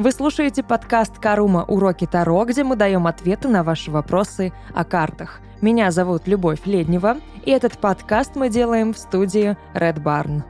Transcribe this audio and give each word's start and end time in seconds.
Вы 0.00 0.12
слушаете 0.12 0.62
подкаст 0.62 1.18
«Карума. 1.18 1.62
Уроки 1.68 2.06
Таро», 2.06 2.46
где 2.46 2.64
мы 2.64 2.74
даем 2.74 3.06
ответы 3.06 3.48
на 3.48 3.62
ваши 3.62 3.90
вопросы 3.90 4.50
о 4.74 4.82
картах. 4.82 5.42
Меня 5.60 5.90
зовут 5.90 6.26
Любовь 6.26 6.60
Леднева, 6.64 7.18
и 7.44 7.50
этот 7.50 7.76
подкаст 7.76 8.34
мы 8.34 8.48
делаем 8.48 8.94
в 8.94 8.98
студии 8.98 9.58
Red 9.74 10.02
Barn. 10.02 10.42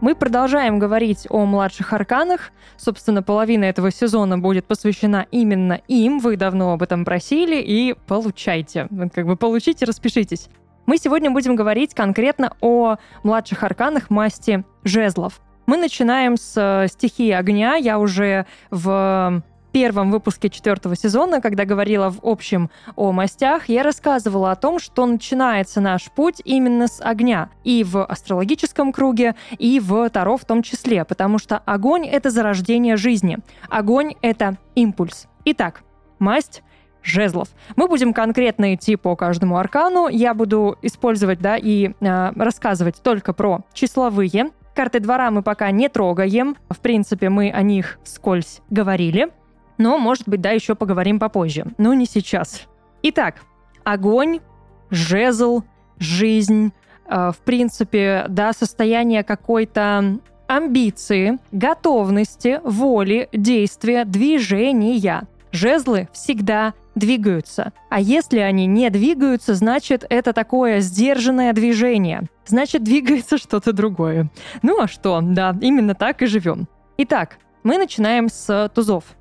Мы 0.00 0.16
продолжаем 0.16 0.80
говорить 0.80 1.28
о 1.30 1.44
младших 1.44 1.92
арканах. 1.92 2.50
Собственно, 2.76 3.22
половина 3.22 3.62
этого 3.62 3.92
сезона 3.92 4.38
будет 4.38 4.66
посвящена 4.66 5.28
именно 5.30 5.74
им. 5.86 6.18
Вы 6.18 6.36
давно 6.36 6.72
об 6.72 6.82
этом 6.82 7.04
просили, 7.04 7.62
и 7.62 7.94
получайте. 8.08 8.88
Как 9.14 9.24
бы 9.24 9.36
получите, 9.36 9.84
распишитесь. 9.84 10.48
Мы 10.86 10.98
сегодня 10.98 11.30
будем 11.30 11.54
говорить 11.54 11.94
конкретно 11.94 12.56
о 12.60 12.96
младших 13.22 13.62
арканах 13.62 14.10
масти 14.10 14.64
жезлов. 14.82 15.40
Мы 15.70 15.76
начинаем 15.76 16.36
с 16.36 16.54
э, 16.56 16.88
стихии 16.88 17.30
огня. 17.30 17.76
Я 17.76 18.00
уже 18.00 18.44
в 18.72 19.40
первом 19.70 20.10
выпуске 20.10 20.50
четвертого 20.50 20.96
сезона, 20.96 21.40
когда 21.40 21.64
говорила 21.64 22.10
в 22.10 22.18
общем 22.24 22.70
о 22.96 23.12
мастях, 23.12 23.68
я 23.68 23.84
рассказывала 23.84 24.50
о 24.50 24.56
том, 24.56 24.80
что 24.80 25.06
начинается 25.06 25.80
наш 25.80 26.10
путь 26.10 26.42
именно 26.44 26.88
с 26.88 27.00
огня. 27.00 27.50
И 27.62 27.84
в 27.84 28.04
астрологическом 28.04 28.92
круге, 28.92 29.36
и 29.58 29.78
в 29.78 30.10
Таро 30.10 30.36
в 30.36 30.44
том 30.44 30.64
числе. 30.64 31.04
Потому 31.04 31.38
что 31.38 31.58
огонь— 31.58 32.04
это 32.08 32.30
зарождение 32.30 32.96
жизни. 32.96 33.38
Огонь— 33.68 34.14
это 34.22 34.56
импульс. 34.74 35.28
Итак, 35.44 35.84
масть 36.18 36.64
жезлов. 37.04 37.46
Мы 37.76 37.86
будем 37.86 38.12
конкретно 38.12 38.74
идти 38.74 38.96
по 38.96 39.14
каждому 39.14 39.56
аркану. 39.56 40.08
Я 40.08 40.34
буду 40.34 40.78
использовать, 40.82 41.38
да, 41.38 41.56
и 41.56 41.90
э, 42.00 42.32
рассказывать 42.34 43.00
только 43.04 43.32
про 43.32 43.60
числовые. 43.72 44.50
Карты 44.74 45.00
двора 45.00 45.30
мы 45.30 45.42
пока 45.42 45.70
не 45.70 45.88
трогаем. 45.88 46.56
В 46.68 46.78
принципе, 46.80 47.28
мы 47.28 47.50
о 47.50 47.62
них 47.62 47.98
вскользь 48.04 48.60
говорили. 48.70 49.28
Но, 49.78 49.98
может 49.98 50.28
быть, 50.28 50.40
да, 50.40 50.50
еще 50.50 50.74
поговорим 50.74 51.18
попозже. 51.18 51.64
Но 51.78 51.94
не 51.94 52.06
сейчас. 52.06 52.62
Итак, 53.02 53.36
огонь, 53.82 54.40
жезл, 54.90 55.62
жизнь, 55.98 56.72
э, 57.06 57.32
в 57.32 57.38
принципе, 57.44 58.26
да, 58.28 58.52
состояние 58.52 59.24
какой-то 59.24 60.18
амбиции, 60.46 61.38
готовности, 61.52 62.60
воли, 62.64 63.28
действия, 63.32 64.04
движения. 64.04 65.22
Жезлы 65.52 66.08
всегда 66.12 66.74
двигаются. 67.00 67.72
А 67.88 68.00
если 68.00 68.38
они 68.38 68.66
не 68.66 68.88
двигаются, 68.90 69.54
значит, 69.54 70.04
это 70.08 70.32
такое 70.32 70.78
сдержанное 70.78 71.52
движение. 71.52 72.22
Значит, 72.46 72.84
двигается 72.84 73.36
что-то 73.38 73.72
другое. 73.72 74.30
Ну 74.62 74.80
а 74.80 74.86
что? 74.86 75.20
Да, 75.20 75.56
именно 75.60 75.96
так 75.96 76.22
и 76.22 76.26
живем. 76.26 76.68
Итак, 76.96 77.38
мы 77.64 77.76
начинаем 77.76 78.28
с 78.28 78.70
тузов 78.72 79.16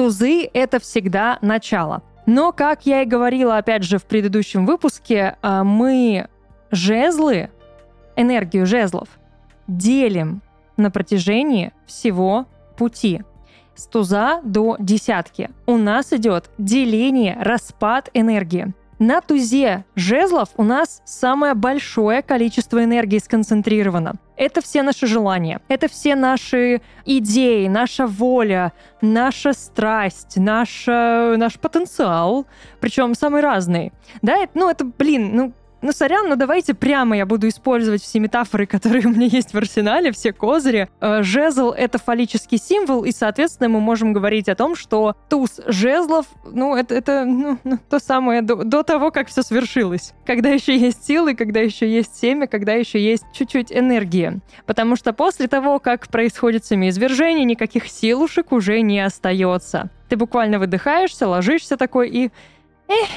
тузы— 0.00 0.48
это 0.54 0.80
всегда 0.80 1.38
начало. 1.42 2.02
Но, 2.24 2.52
как 2.52 2.86
я 2.86 3.02
и 3.02 3.04
говорила, 3.04 3.58
опять 3.58 3.82
же, 3.82 3.98
в 3.98 4.04
предыдущем 4.04 4.64
выпуске, 4.64 5.36
а, 5.42 5.62
мы 5.62 6.28
жезлы, 6.70 7.50
энергию 8.16 8.64
жезлов, 8.64 9.08
делим 9.66 10.40
на 10.78 10.90
протяжении 10.90 11.74
всего 11.84 12.46
пути. 12.78 13.22
С 13.74 13.86
туза 13.86 14.40
до 14.44 14.76
десятки. 14.78 15.50
У 15.66 15.76
нас 15.76 16.12
идет 16.12 16.50
деление, 16.58 17.38
распад 17.40 18.10
энергии. 18.14 18.74
На 19.00 19.22
тузе 19.22 19.86
жезлов 19.96 20.50
у 20.58 20.62
нас 20.62 21.00
самое 21.06 21.54
большое 21.54 22.20
количество 22.20 22.84
энергии 22.84 23.18
сконцентрировано. 23.18 24.16
Это 24.36 24.60
все 24.60 24.82
наши 24.82 25.06
желания, 25.06 25.62
это 25.68 25.88
все 25.88 26.14
наши 26.14 26.82
идеи, 27.06 27.66
наша 27.66 28.06
воля, 28.06 28.74
наша 29.00 29.54
страсть, 29.54 30.36
наша, 30.36 31.34
наш 31.38 31.58
потенциал, 31.58 32.46
причем 32.80 33.14
самый 33.14 33.40
разный. 33.40 33.92
Да, 34.20 34.36
это, 34.36 34.52
ну 34.54 34.68
это, 34.68 34.84
блин, 34.84 35.30
ну 35.34 35.54
ну, 35.82 35.92
сорян, 35.92 36.28
но 36.28 36.36
давайте 36.36 36.74
прямо 36.74 37.16
я 37.16 37.26
буду 37.26 37.48
использовать 37.48 38.02
все 38.02 38.20
метафоры, 38.20 38.66
которые 38.66 39.06
у 39.06 39.10
меня 39.10 39.26
есть 39.26 39.54
в 39.54 39.56
арсенале, 39.56 40.12
все 40.12 40.32
козыри. 40.32 40.88
Э, 41.00 41.22
жезл— 41.22 41.70
это 41.76 41.98
фаллический 41.98 42.58
символ, 42.58 43.04
и, 43.04 43.12
соответственно, 43.12 43.68
мы 43.68 43.80
можем 43.80 44.12
говорить 44.12 44.48
о 44.48 44.54
том, 44.54 44.76
что 44.76 45.16
туз 45.28 45.60
жезлов, 45.66 46.26
ну, 46.44 46.76
это, 46.76 46.94
это 46.94 47.24
ну, 47.24 47.58
ну, 47.64 47.78
то 47.88 47.98
самое 47.98 48.42
до, 48.42 48.56
до 48.56 48.82
того, 48.82 49.10
как 49.10 49.28
все 49.28 49.42
свершилось. 49.42 50.12
Когда 50.26 50.50
еще 50.50 50.76
есть 50.76 51.04
силы, 51.04 51.34
когда 51.34 51.60
еще 51.60 51.90
есть 51.90 52.16
семя, 52.16 52.46
когда 52.46 52.72
еще 52.74 53.02
есть 53.02 53.24
чуть-чуть 53.32 53.72
энергии. 53.72 54.40
Потому 54.66 54.96
что 54.96 55.12
после 55.12 55.48
того, 55.48 55.78
как 55.78 56.08
происходит 56.08 56.64
семяизвержение, 56.64 57.44
никаких 57.44 57.88
силушек 57.88 58.52
уже 58.52 58.80
не 58.82 59.00
остается. 59.00 59.90
Ты 60.08 60.16
буквально 60.16 60.58
выдыхаешься, 60.58 61.26
ложишься 61.28 61.76
такой 61.76 62.08
и... 62.10 62.30
Эх, 62.88 63.08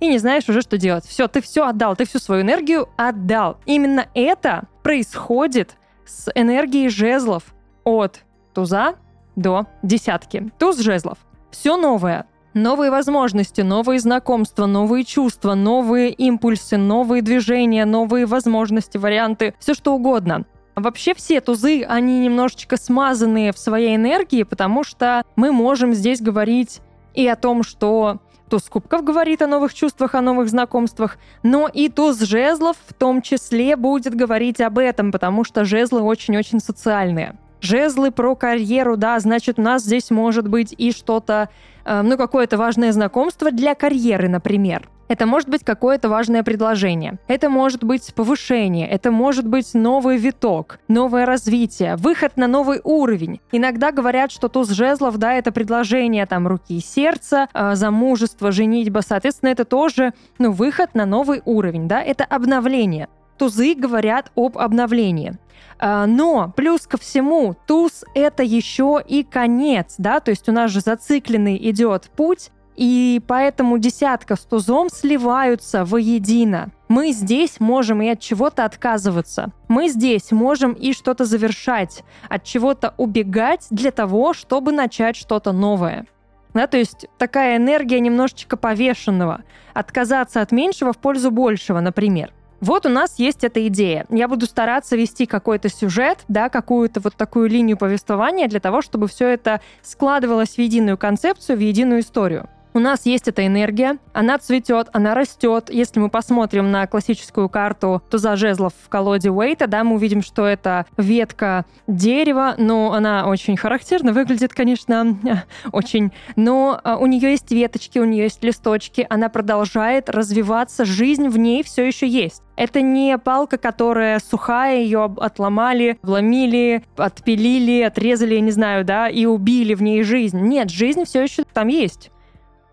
и 0.00 0.08
не 0.08 0.18
знаешь 0.18 0.48
уже, 0.48 0.60
что 0.60 0.78
делать. 0.78 1.04
Все, 1.06 1.28
ты 1.28 1.40
все 1.40 1.66
отдал, 1.66 1.96
ты 1.96 2.06
всю 2.06 2.18
свою 2.18 2.42
энергию 2.42 2.88
отдал. 2.96 3.58
Именно 3.66 4.06
это 4.14 4.68
происходит 4.82 5.76
с 6.06 6.30
энергией 6.34 6.88
жезлов 6.88 7.54
от 7.84 8.20
туза 8.54 8.94
до 9.36 9.66
десятки. 9.82 10.50
Туз 10.58 10.78
жезлов. 10.78 11.18
Все 11.50 11.76
новое. 11.76 12.26
Новые 12.54 12.90
возможности, 12.90 13.60
новые 13.60 14.00
знакомства, 14.00 14.66
новые 14.66 15.04
чувства, 15.04 15.54
новые 15.54 16.10
импульсы, 16.10 16.76
новые 16.76 17.22
движения, 17.22 17.84
новые 17.84 18.26
возможности, 18.26 18.96
варианты, 18.96 19.54
все 19.60 19.74
что 19.74 19.94
угодно. 19.94 20.44
Вообще 20.74 21.14
все 21.14 21.40
тузы, 21.40 21.82
они 21.82 22.20
немножечко 22.20 22.76
смазанные 22.76 23.52
в 23.52 23.58
своей 23.58 23.96
энергии, 23.96 24.44
потому 24.44 24.82
что 24.82 25.24
мы 25.36 25.52
можем 25.52 25.92
здесь 25.92 26.20
говорить 26.20 26.80
и 27.14 27.26
о 27.26 27.36
том, 27.36 27.62
что 27.62 28.20
Туз 28.48 28.62
кубков 28.62 29.04
говорит 29.04 29.42
о 29.42 29.46
новых 29.46 29.74
чувствах, 29.74 30.14
о 30.14 30.22
новых 30.22 30.48
знакомствах, 30.48 31.18
но 31.42 31.68
и 31.68 31.88
туз 31.88 32.20
жезлов 32.20 32.76
в 32.86 32.94
том 32.94 33.20
числе 33.20 33.76
будет 33.76 34.14
говорить 34.14 34.60
об 34.60 34.78
этом, 34.78 35.12
потому 35.12 35.44
что 35.44 35.64
жезлы 35.64 36.00
очень-очень 36.00 36.60
социальные. 36.60 37.36
Жезлы 37.60 38.10
про 38.10 38.34
карьеру, 38.36 38.96
да, 38.96 39.18
значит, 39.18 39.58
у 39.58 39.62
нас 39.62 39.82
здесь 39.82 40.10
может 40.10 40.48
быть 40.48 40.74
и 40.78 40.92
что-то, 40.92 41.50
э, 41.84 42.02
ну, 42.02 42.16
какое-то 42.16 42.56
важное 42.56 42.92
знакомство 42.92 43.50
для 43.50 43.74
карьеры, 43.74 44.28
например. 44.28 44.88
Это 45.08 45.24
может 45.26 45.48
быть 45.48 45.64
какое-то 45.64 46.08
важное 46.08 46.42
предложение. 46.42 47.18
Это 47.28 47.48
может 47.48 47.82
быть 47.82 48.12
повышение. 48.14 48.86
Это 48.86 49.10
может 49.10 49.46
быть 49.46 49.72
новый 49.72 50.18
виток, 50.18 50.78
новое 50.86 51.24
развитие, 51.24 51.96
выход 51.96 52.36
на 52.36 52.46
новый 52.46 52.80
уровень. 52.84 53.40
Иногда 53.50 53.90
говорят, 53.90 54.30
что 54.30 54.48
туз 54.48 54.68
жезлов, 54.68 55.16
да, 55.16 55.32
это 55.32 55.50
предложение 55.50 56.26
там 56.26 56.46
руки 56.46 56.76
и 56.76 56.80
сердца, 56.80 57.48
э, 57.54 57.74
замужество, 57.74 58.52
женитьба. 58.52 59.00
Соответственно, 59.00 59.50
это 59.50 59.64
тоже, 59.64 60.12
ну, 60.38 60.52
выход 60.52 60.94
на 60.94 61.06
новый 61.06 61.40
уровень, 61.44 61.88
да, 61.88 62.02
это 62.02 62.24
обновление. 62.24 63.08
Тузы 63.38 63.74
говорят 63.74 64.30
об 64.34 64.58
обновлении. 64.58 65.38
А, 65.78 66.06
но 66.06 66.52
плюс 66.56 66.86
ко 66.86 66.98
всему, 66.98 67.54
туз 67.66 68.04
это 68.14 68.42
еще 68.42 69.00
и 69.06 69.22
конец, 69.22 69.94
да, 69.98 70.20
то 70.20 70.30
есть 70.30 70.48
у 70.48 70.52
нас 70.52 70.70
же 70.70 70.80
зацикленный 70.80 71.56
идет 71.70 72.10
путь, 72.16 72.50
и 72.78 73.20
поэтому 73.26 73.76
десятка 73.78 74.36
с 74.36 74.40
тузом 74.44 74.88
сливаются 74.88 75.84
воедино. 75.84 76.70
Мы 76.86 77.10
здесь 77.10 77.58
можем 77.58 78.00
и 78.02 78.08
от 78.08 78.20
чего-то 78.20 78.64
отказываться. 78.64 79.50
Мы 79.66 79.88
здесь 79.88 80.30
можем 80.30 80.74
и 80.74 80.92
что-то 80.92 81.24
завершать, 81.24 82.04
от 82.28 82.44
чего-то 82.44 82.94
убегать 82.96 83.66
для 83.70 83.90
того, 83.90 84.32
чтобы 84.32 84.70
начать 84.70 85.16
что-то 85.16 85.50
новое. 85.50 86.06
Да, 86.54 86.68
то 86.68 86.78
есть 86.78 87.06
такая 87.18 87.56
энергия 87.56 87.98
немножечко 87.98 88.56
повешенного. 88.56 89.42
Отказаться 89.74 90.40
от 90.40 90.52
меньшего 90.52 90.92
в 90.92 90.98
пользу 90.98 91.32
большего, 91.32 91.80
например. 91.80 92.32
Вот 92.60 92.86
у 92.86 92.90
нас 92.90 93.18
есть 93.18 93.42
эта 93.42 93.66
идея. 93.66 94.06
Я 94.08 94.28
буду 94.28 94.46
стараться 94.46 94.94
вести 94.94 95.26
какой-то 95.26 95.68
сюжет, 95.68 96.20
да, 96.28 96.48
какую-то 96.48 97.00
вот 97.00 97.16
такую 97.16 97.48
линию 97.48 97.76
повествования 97.76 98.46
для 98.46 98.60
того, 98.60 98.82
чтобы 98.82 99.08
все 99.08 99.26
это 99.26 99.60
складывалось 99.82 100.50
в 100.50 100.58
единую 100.58 100.96
концепцию, 100.96 101.58
в 101.58 101.60
единую 101.60 102.02
историю. 102.02 102.48
У 102.78 102.80
нас 102.80 103.06
есть 103.06 103.26
эта 103.26 103.44
энергия, 103.44 103.98
она 104.12 104.38
цветет, 104.38 104.86
она 104.92 105.12
растет. 105.12 105.68
Если 105.68 105.98
мы 105.98 106.08
посмотрим 106.10 106.70
на 106.70 106.86
классическую 106.86 107.48
карту 107.48 108.04
туза 108.08 108.36
жезлов 108.36 108.72
в 108.84 108.88
колоде 108.88 109.32
Уэйта, 109.32 109.66
да, 109.66 109.82
мы 109.82 109.96
увидим, 109.96 110.22
что 110.22 110.46
это 110.46 110.86
ветка 110.96 111.66
дерева, 111.88 112.54
но 112.56 112.92
она 112.92 113.26
очень 113.26 113.56
характерно 113.56 114.12
выглядит, 114.12 114.54
конечно, 114.54 115.18
очень. 115.72 116.12
Но 116.36 116.80
а, 116.84 116.98
у 116.98 117.06
нее 117.06 117.32
есть 117.32 117.50
веточки, 117.50 117.98
у 117.98 118.04
нее 118.04 118.22
есть 118.22 118.44
листочки, 118.44 119.04
она 119.10 119.28
продолжает 119.28 120.08
развиваться, 120.08 120.84
жизнь 120.84 121.26
в 121.26 121.36
ней 121.36 121.64
все 121.64 121.84
еще 121.84 122.06
есть. 122.06 122.44
Это 122.54 122.80
не 122.80 123.18
палка, 123.18 123.58
которая 123.58 124.20
сухая, 124.20 124.78
ее 124.78 125.12
отломали, 125.16 125.98
вломили, 126.02 126.84
отпилили, 126.96 127.82
отрезали, 127.82 128.36
я 128.36 128.40
не 128.40 128.52
знаю, 128.52 128.84
да, 128.84 129.08
и 129.08 129.26
убили 129.26 129.74
в 129.74 129.82
ней 129.82 130.04
жизнь. 130.04 130.38
Нет, 130.38 130.70
жизнь 130.70 131.04
все 131.06 131.24
еще 131.24 131.42
там 131.52 131.66
есть. 131.66 132.12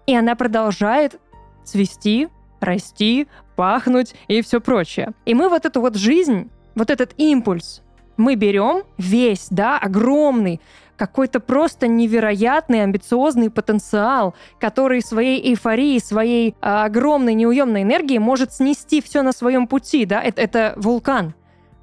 И 0.05 0.15
она 0.15 0.35
продолжает 0.35 1.19
цвести, 1.63 2.29
расти, 2.59 3.27
пахнуть 3.55 4.15
и 4.27 4.41
все 4.41 4.61
прочее. 4.61 5.13
И 5.25 5.33
мы 5.33 5.49
вот 5.49 5.65
эту 5.65 5.81
вот 5.81 5.95
жизнь, 5.95 6.49
вот 6.75 6.89
этот 6.89 7.13
импульс, 7.17 7.81
Мы 8.17 8.35
берем 8.35 8.83
весь, 8.97 9.47
да, 9.49 9.77
огромный, 9.77 10.61
какой-то 10.95 11.41
просто 11.41 11.87
невероятный 11.87 12.83
амбициозный 12.83 13.49
потенциал, 13.49 14.35
который 14.59 15.01
своей 15.01 15.51
эйфорией, 15.51 15.99
своей 15.99 16.55
а, 16.61 16.85
огромной 16.85 17.33
неуемной 17.33 17.81
энергией 17.81 18.19
может 18.19 18.53
снести 18.53 19.01
все 19.01 19.21
на 19.21 19.33
своем 19.33 19.67
пути, 19.67 20.05
да, 20.05 20.21
это, 20.21 20.41
это 20.41 20.73
вулкан. 20.77 21.33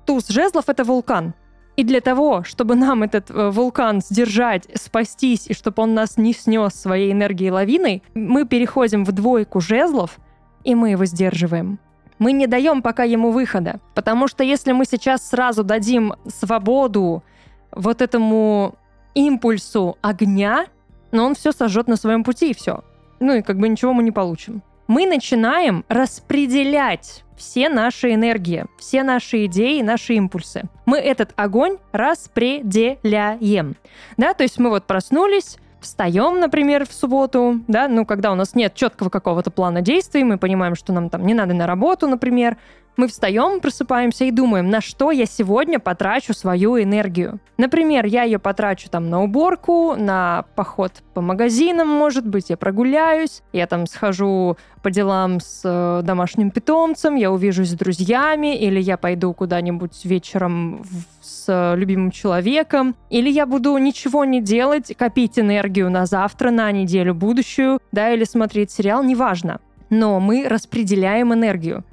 Туз 0.06 0.28
жезлов— 0.28 0.64
это 0.68 0.84
вулкан. 0.84 1.34
И 1.76 1.84
для 1.84 2.00
того, 2.00 2.42
чтобы 2.44 2.74
нам 2.74 3.02
этот 3.02 3.30
э, 3.30 3.50
вулкан 3.50 4.02
сдержать, 4.02 4.68
спастись, 4.74 5.46
и 5.48 5.54
чтобы 5.54 5.82
он 5.82 5.94
нас 5.94 6.18
не 6.18 6.34
снес 6.34 6.74
своей 6.74 7.12
энергией 7.12 7.50
лавиной, 7.50 8.02
мы 8.14 8.46
переходим 8.46 9.04
в 9.04 9.12
двойку 9.12 9.60
жезлов, 9.60 10.18
и 10.64 10.74
мы 10.74 10.90
его 10.90 11.06
сдерживаем. 11.06 11.78
Мы 12.18 12.32
не 12.32 12.46
даем 12.46 12.82
пока 12.82 13.04
ему 13.04 13.30
выхода, 13.30 13.80
потому 13.94 14.28
что 14.28 14.44
если 14.44 14.72
мы 14.72 14.84
сейчас 14.84 15.28
сразу 15.28 15.64
дадим 15.64 16.14
свободу 16.26 17.24
вот 17.72 18.02
этому 18.02 18.74
импульсу 19.14 19.96
огня, 20.02 20.66
но 21.10 21.24
он 21.24 21.34
все 21.34 21.52
сожжет 21.52 21.88
на 21.88 21.96
своем 21.96 22.22
пути 22.22 22.50
и 22.50 22.54
все. 22.54 22.84
Ну 23.18 23.34
и 23.34 23.42
как 23.42 23.58
бы 23.58 23.68
ничего 23.68 23.92
мы 23.92 24.02
не 24.02 24.10
получим. 24.10 24.62
Мы 24.88 25.06
начинаем 25.06 25.84
распределять 25.88 27.24
все 27.42 27.68
наши 27.68 28.14
энергии, 28.14 28.66
все 28.78 29.02
наши 29.02 29.46
идеи, 29.46 29.82
наши 29.82 30.14
импульсы. 30.14 30.62
Мы 30.86 30.98
этот 30.98 31.32
огонь 31.34 31.78
распределяем. 31.90 33.74
Да, 34.16 34.32
то 34.32 34.44
есть 34.44 34.60
мы 34.60 34.70
вот 34.70 34.84
проснулись, 34.84 35.58
встаем, 35.80 36.38
например, 36.38 36.86
в 36.86 36.92
субботу, 36.92 37.60
да, 37.66 37.88
ну, 37.88 38.06
когда 38.06 38.30
у 38.30 38.36
нас 38.36 38.54
нет 38.54 38.76
четкого 38.76 39.08
какого-то 39.10 39.50
плана 39.50 39.80
действий, 39.80 40.22
мы 40.22 40.38
понимаем, 40.38 40.76
что 40.76 40.92
нам 40.92 41.10
там 41.10 41.26
не 41.26 41.34
надо 41.34 41.52
на 41.52 41.66
работу, 41.66 42.06
например, 42.06 42.58
мы 42.96 43.08
встаем, 43.08 43.60
просыпаемся 43.60 44.24
и 44.24 44.30
думаем, 44.30 44.68
на 44.68 44.80
что 44.80 45.10
я 45.10 45.26
сегодня 45.26 45.78
потрачу 45.78 46.34
свою 46.34 46.80
энергию. 46.82 47.40
Например, 47.56 48.04
я 48.04 48.24
ее 48.24 48.38
потрачу 48.38 48.90
там 48.90 49.08
на 49.08 49.22
уборку, 49.22 49.94
на 49.96 50.44
поход 50.54 51.02
по 51.14 51.20
магазинам, 51.20 51.88
может 51.88 52.26
быть, 52.26 52.50
я 52.50 52.56
прогуляюсь, 52.56 53.42
я 53.52 53.66
там 53.66 53.86
схожу 53.86 54.56
по 54.82 54.90
делам 54.90 55.40
с 55.40 55.62
э, 55.64 56.02
домашним 56.04 56.50
питомцем, 56.50 57.14
я 57.14 57.30
увижусь 57.30 57.70
с 57.70 57.74
друзьями, 57.74 58.56
или 58.56 58.80
я 58.80 58.96
пойду 58.96 59.32
куда-нибудь 59.32 60.04
вечером 60.04 60.84
с 61.20 61.74
любимым 61.76 62.10
человеком, 62.10 62.96
или 63.08 63.30
я 63.30 63.46
буду 63.46 63.76
ничего 63.78 64.24
не 64.24 64.40
делать, 64.40 64.94
копить 64.96 65.38
энергию 65.38 65.90
на 65.90 66.06
завтра, 66.06 66.50
на 66.50 66.70
неделю 66.72 67.14
будущую, 67.14 67.78
да, 67.92 68.12
или 68.12 68.24
смотреть 68.24 68.70
сериал, 68.70 69.02
неважно. 69.02 69.60
Но 69.88 70.18
мы 70.20 70.48
распределяем 70.48 71.32
энергию. 71.32 71.84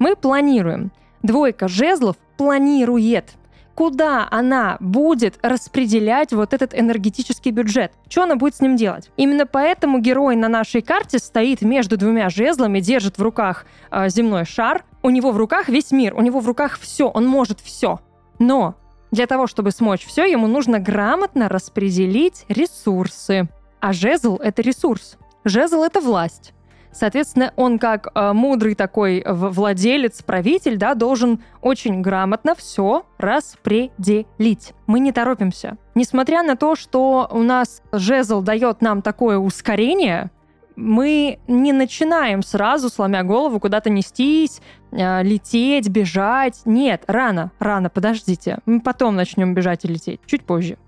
Мы 0.00 0.16
планируем. 0.16 0.90
Двойка 1.22 1.68
жезлов 1.68 2.16
планирует 2.36 3.36
куда 3.80 4.28
она 4.30 4.76
будет 4.80 5.38
распределять 5.40 6.34
вот 6.34 6.52
этот 6.52 6.78
энергетический 6.78 7.50
бюджет, 7.50 7.92
что 8.10 8.24
она 8.24 8.36
будет 8.36 8.54
с 8.56 8.60
ним 8.60 8.76
делать. 8.76 9.10
Именно 9.16 9.46
поэтому 9.46 10.00
герой 10.00 10.36
на 10.36 10.48
нашей 10.48 10.82
карте 10.82 11.18
стоит 11.18 11.62
между 11.62 11.96
двумя 11.96 12.28
жезлами, 12.28 12.80
держит 12.80 13.16
в 13.16 13.22
руках 13.22 13.64
э, 13.90 14.10
земной 14.10 14.44
шар, 14.44 14.84
у 15.02 15.08
него 15.08 15.30
в 15.30 15.38
руках 15.38 15.70
весь 15.70 15.92
мир, 15.92 16.14
у 16.14 16.20
него 16.20 16.40
в 16.40 16.46
руках 16.46 16.78
все, 16.78 17.08
он 17.08 17.26
может 17.26 17.60
все. 17.60 18.00
Но 18.38 18.74
для 19.12 19.26
того, 19.26 19.46
чтобы 19.46 19.70
смочь 19.70 20.04
все, 20.04 20.30
ему 20.30 20.46
нужно 20.46 20.78
грамотно 20.78 21.48
распределить 21.48 22.44
ресурсы. 22.48 23.48
А 23.80 23.94
жезл— 23.94 24.36
это 24.44 24.60
ресурс. 24.60 25.16
Жезл— 25.44 25.82
это 25.84 26.00
власть. 26.00 26.52
Соответственно, 26.92 27.52
он 27.56 27.78
как 27.78 28.08
э, 28.14 28.32
мудрый 28.32 28.74
такой 28.74 29.24
владелец, 29.26 30.22
правитель, 30.22 30.76
да, 30.76 30.94
должен 30.94 31.42
очень 31.62 32.02
грамотно 32.02 32.54
все 32.54 33.06
распределить. 33.18 34.74
Мы 34.86 35.00
не 35.00 35.12
торопимся. 35.12 35.76
Несмотря 35.94 36.42
на 36.42 36.56
то, 36.56 36.74
что 36.74 37.28
у 37.30 37.42
нас 37.42 37.82
жезл 37.92 38.42
дает 38.42 38.82
нам 38.82 39.02
такое 39.02 39.38
ускорение, 39.38 40.30
мы 40.76 41.38
не 41.46 41.72
начинаем 41.72 42.42
сразу, 42.42 42.88
сломя 42.88 43.22
голову, 43.22 43.60
куда-то 43.60 43.90
нестись, 43.90 44.60
э, 44.92 45.22
лететь, 45.22 45.88
бежать. 45.88 46.60
Нет, 46.64 47.04
рано, 47.06 47.52
рано, 47.58 47.90
подождите. 47.90 48.58
Мы 48.66 48.80
потом 48.80 49.14
начнем 49.14 49.54
бежать 49.54 49.84
и 49.84 49.88
лететь, 49.88 50.20
чуть 50.26 50.44
позже. 50.44 50.78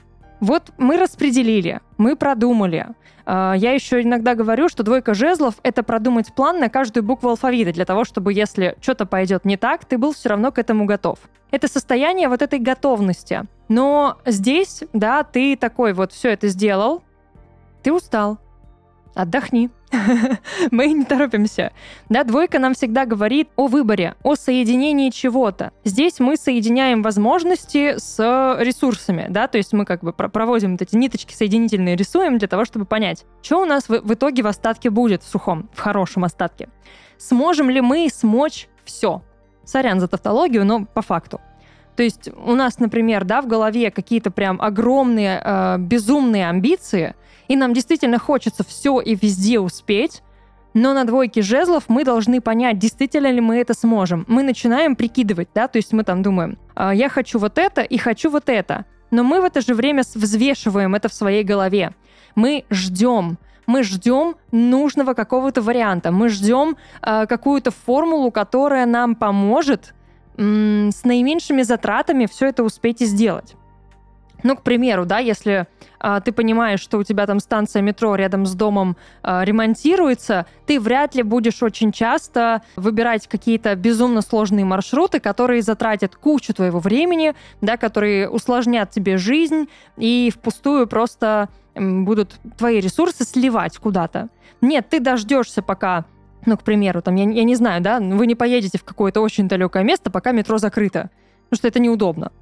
Вот 0.42 0.72
мы 0.76 0.96
распределили, 0.96 1.80
мы 1.98 2.16
продумали. 2.16 2.88
А, 3.24 3.54
я 3.56 3.74
еще 3.74 4.02
иногда 4.02 4.34
говорю, 4.34 4.68
что 4.68 4.82
двойка 4.82 5.14
жезлов— 5.14 5.54
это 5.62 5.84
продумать 5.84 6.34
план 6.34 6.58
на 6.58 6.68
каждую 6.68 7.04
букву 7.04 7.28
алфавита, 7.28 7.72
для 7.72 7.84
того, 7.84 8.02
чтобы 8.02 8.32
если 8.32 8.76
что-то 8.80 9.06
пойдет 9.06 9.44
не 9.44 9.56
так, 9.56 9.84
ты 9.84 9.98
был 9.98 10.12
все 10.12 10.30
равно 10.30 10.50
к 10.50 10.58
этому 10.58 10.84
готов. 10.84 11.20
Это 11.52 11.68
состояние 11.68 12.28
вот 12.28 12.42
этой 12.42 12.58
готовности. 12.58 13.44
Но 13.68 14.18
здесь, 14.26 14.82
да, 14.92 15.22
ты 15.22 15.56
такой 15.56 15.92
вот 15.92 16.10
все 16.10 16.30
это 16.30 16.48
сделал, 16.48 17.04
ты 17.84 17.92
устал, 17.92 18.40
отдохни. 19.14 19.70
Мы 20.70 20.88
не 20.88 21.04
торопимся. 21.04 21.72
Да, 22.08 22.24
двойка 22.24 22.58
нам 22.58 22.74
всегда 22.74 23.04
говорит 23.04 23.48
о 23.56 23.66
выборе, 23.66 24.14
о 24.22 24.34
соединении 24.34 25.10
чего-то. 25.10 25.72
Здесь 25.84 26.18
мы 26.18 26.36
соединяем 26.36 27.02
возможности 27.02 27.98
с 27.98 28.18
ресурсами, 28.60 29.26
да, 29.28 29.48
то 29.48 29.58
есть 29.58 29.72
мы 29.72 29.84
как 29.84 30.02
бы 30.02 30.12
проводим 30.12 30.72
вот 30.72 30.82
эти 30.82 30.96
ниточки 30.96 31.34
соединительные, 31.34 31.96
рисуем 31.96 32.38
для 32.38 32.48
того, 32.48 32.64
чтобы 32.64 32.86
понять, 32.86 33.24
что 33.42 33.60
у 33.60 33.64
нас 33.64 33.88
в, 33.88 34.00
в 34.00 34.14
итоге 34.14 34.42
в 34.42 34.46
остатке 34.46 34.90
будет, 34.90 35.22
в 35.22 35.28
сухом, 35.28 35.68
в 35.74 35.80
хорошем 35.80 36.24
остатке. 36.24 36.68
Сможем 37.18 37.70
ли 37.70 37.80
мы 37.80 38.08
смочь 38.12 38.68
все? 38.84 39.22
Сорян 39.64 40.00
за 40.00 40.08
тавтологию, 40.08 40.64
но 40.64 40.86
по 40.86 41.02
факту. 41.02 41.40
То 41.96 42.02
есть 42.02 42.30
у 42.34 42.54
нас, 42.54 42.78
например, 42.78 43.24
да, 43.24 43.42
в 43.42 43.46
голове 43.46 43.90
какие-то 43.90 44.30
прям 44.30 44.60
огромные, 44.60 45.40
э, 45.44 45.76
безумные 45.78 46.48
амбиции, 46.48 47.14
и 47.48 47.56
нам 47.56 47.72
действительно 47.74 48.18
хочется 48.18 48.64
все 48.64 49.00
и 49.00 49.14
везде 49.14 49.60
успеть, 49.60 50.22
но 50.74 50.94
на 50.94 51.04
двойке 51.04 51.42
жезлов 51.42 51.84
мы 51.88 52.04
должны 52.04 52.40
понять, 52.40 52.78
действительно 52.78 53.30
ли 53.30 53.40
мы 53.40 53.58
это 53.58 53.74
сможем. 53.74 54.24
Мы 54.26 54.42
начинаем 54.42 54.96
прикидывать, 54.96 55.48
да, 55.54 55.68
то 55.68 55.76
есть 55.76 55.92
мы 55.92 56.02
там 56.02 56.22
думаем, 56.22 56.58
«А, 56.74 56.94
я 56.94 57.08
хочу 57.08 57.38
вот 57.38 57.58
это 57.58 57.82
и 57.82 57.98
хочу 57.98 58.30
вот 58.30 58.48
это. 58.48 58.86
Но 59.10 59.22
мы 59.22 59.42
в 59.42 59.44
это 59.44 59.60
же 59.60 59.74
время 59.74 60.02
взвешиваем 60.14 60.94
это 60.94 61.10
в 61.10 61.12
своей 61.12 61.44
голове. 61.44 61.94
Мы 62.34 62.64
ждем, 62.70 63.36
мы 63.66 63.82
ждем 63.82 64.36
нужного 64.50 65.12
какого-то 65.12 65.60
варианта, 65.60 66.10
мы 66.10 66.30
ждем 66.30 66.76
э, 67.02 67.26
какую-то 67.26 67.70
формулу, 67.70 68.30
которая 68.30 68.86
нам 68.86 69.14
поможет 69.14 69.94
м- 70.38 70.90
с 70.90 71.04
наименьшими 71.04 71.60
затратами 71.60 72.24
все 72.24 72.46
это 72.46 72.64
успеть 72.64 73.02
и 73.02 73.04
сделать. 73.04 73.54
Ну, 74.42 74.56
к 74.56 74.62
примеру, 74.62 75.06
да, 75.06 75.18
если 75.18 75.66
а, 75.98 76.20
ты 76.20 76.32
понимаешь, 76.32 76.80
что 76.80 76.98
у 76.98 77.04
тебя 77.04 77.26
там 77.26 77.38
станция 77.38 77.82
метро 77.82 78.14
рядом 78.14 78.44
с 78.46 78.54
домом 78.54 78.96
а, 79.22 79.44
ремонтируется, 79.44 80.46
ты 80.66 80.80
вряд 80.80 81.14
ли 81.14 81.22
будешь 81.22 81.62
очень 81.62 81.92
часто 81.92 82.62
выбирать 82.76 83.28
какие-то 83.28 83.74
безумно 83.76 84.20
сложные 84.22 84.64
маршруты, 84.64 85.20
которые 85.20 85.62
затратят 85.62 86.16
кучу 86.16 86.52
твоего 86.52 86.80
времени, 86.80 87.34
да, 87.60 87.76
которые 87.76 88.28
усложнят 88.28 88.90
тебе 88.90 89.16
жизнь 89.16 89.68
и 89.96 90.32
впустую 90.34 90.86
просто 90.86 91.48
будут 91.74 92.38
твои 92.58 92.80
ресурсы 92.80 93.24
сливать 93.24 93.78
куда-то. 93.78 94.28
Нет, 94.60 94.88
ты 94.90 95.00
дождешься, 95.00 95.62
пока 95.62 96.04
ну, 96.44 96.56
к 96.56 96.64
примеру, 96.64 97.02
там, 97.02 97.14
я, 97.14 97.24
я 97.30 97.44
не 97.44 97.54
знаю, 97.54 97.80
да, 97.80 98.00
вы 98.00 98.26
не 98.26 98.34
поедете 98.34 98.76
в 98.76 98.84
какое-то 98.84 99.20
очень 99.20 99.46
далекое 99.46 99.84
место, 99.84 100.10
пока 100.10 100.32
метро 100.32 100.58
закрыто, 100.58 101.10
потому 101.44 101.58
что 101.58 101.68
это 101.68 101.78
неудобно. 101.78 102.32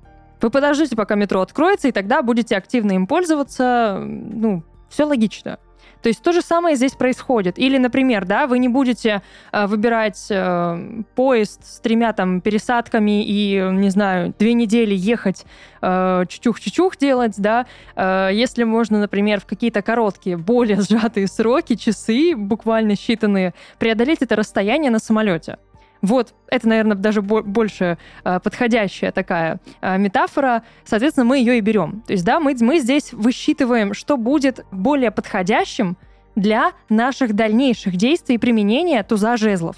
Вы 0.40 0.50
подождите, 0.50 0.97
пока 0.97 1.14
метро 1.14 1.40
откроется, 1.40 1.88
и 1.88 1.92
тогда 1.92 2.23
будете 2.23 2.56
активно 2.56 2.92
им 2.92 3.06
пользоваться. 3.06 4.02
Ну, 4.02 4.62
все 4.88 5.04
логично. 5.04 5.59
То 6.02 6.09
есть 6.09 6.23
то 6.23 6.32
же 6.32 6.40
самое 6.40 6.76
здесь 6.76 6.92
происходит. 6.92 7.59
Или, 7.59 7.76
например, 7.76 8.25
да, 8.25 8.47
вы 8.47 8.59
не 8.59 8.68
будете 8.68 9.23
э, 9.52 9.66
выбирать 9.66 10.26
э, 10.30 11.02
поезд 11.14 11.61
с 11.64 11.80
тремя 11.80 12.12
там 12.12 12.40
пересадками 12.40 13.23
и, 13.23 13.61
не 13.73 13.90
знаю, 13.90 14.35
две 14.38 14.54
недели 14.54 14.94
ехать 14.94 15.44
э, 15.82 16.25
чучух-чучух 16.26 16.97
делать, 16.97 17.35
да, 17.37 17.66
э, 17.97 18.30
если 18.32 18.64
можно, 18.64 18.99
например, 18.99 19.40
в 19.40 19.47
какие-то 19.47 19.82
короткие, 19.82 20.38
более 20.38 20.80
сжатые 20.80 21.26
сроки, 21.26 21.75
часы, 21.75 22.35
буквально 22.35 22.92
считанные, 22.92 23.52
преодолеть 23.78 24.23
это 24.23 24.37
расстояние 24.37 24.90
на 24.90 25.00
самолете. 25.00 25.59
Вот, 26.02 26.35
это, 26.49 26.69
наверное, 26.69 26.97
даже 26.97 27.21
больше 27.21 27.99
э, 28.25 28.40
подходящая 28.40 29.12
такая 29.12 29.61
э, 29.80 29.99
метафора. 29.99 30.62
Соответственно, 30.85 31.26
мы 31.26 31.38
ее 31.38 31.59
и 31.59 31.61
берем. 31.61 32.02
То 32.07 32.14
есть, 32.14 32.25
да, 32.25 32.40
мы, 32.40 32.57
мы 32.61 32.78
здесь 32.78 33.12
высчитываем, 33.12 33.92
что 33.92 34.16
будет 34.16 34.64
более 34.71 35.11
подходящим 35.11 35.97
для 36.37 36.73
наших 36.88 37.35
дальнейших 37.35 37.97
действий 37.97 38.37
и 38.37 38.38
применения 38.38 39.02
туза 39.02 39.37
жезлов. 39.37 39.76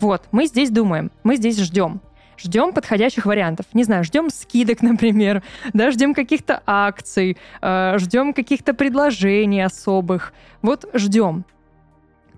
Вот, 0.00 0.22
мы 0.30 0.46
здесь 0.46 0.70
думаем, 0.70 1.10
мы 1.24 1.36
здесь 1.36 1.58
ждем. 1.60 2.00
Ждем 2.36 2.72
подходящих 2.72 3.26
вариантов. 3.26 3.66
Не 3.72 3.82
знаю, 3.82 4.04
ждем 4.04 4.30
скидок, 4.30 4.80
например, 4.82 5.42
да, 5.72 5.90
ждем 5.90 6.14
каких-то 6.14 6.62
акций, 6.66 7.36
э, 7.60 7.98
ждем 7.98 8.32
каких-то 8.32 8.74
предложений 8.74 9.62
особых. 9.62 10.32
Вот 10.62 10.88
ждем. 10.94 11.44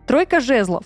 Тройка 0.07 0.41
жезлов. 0.41 0.85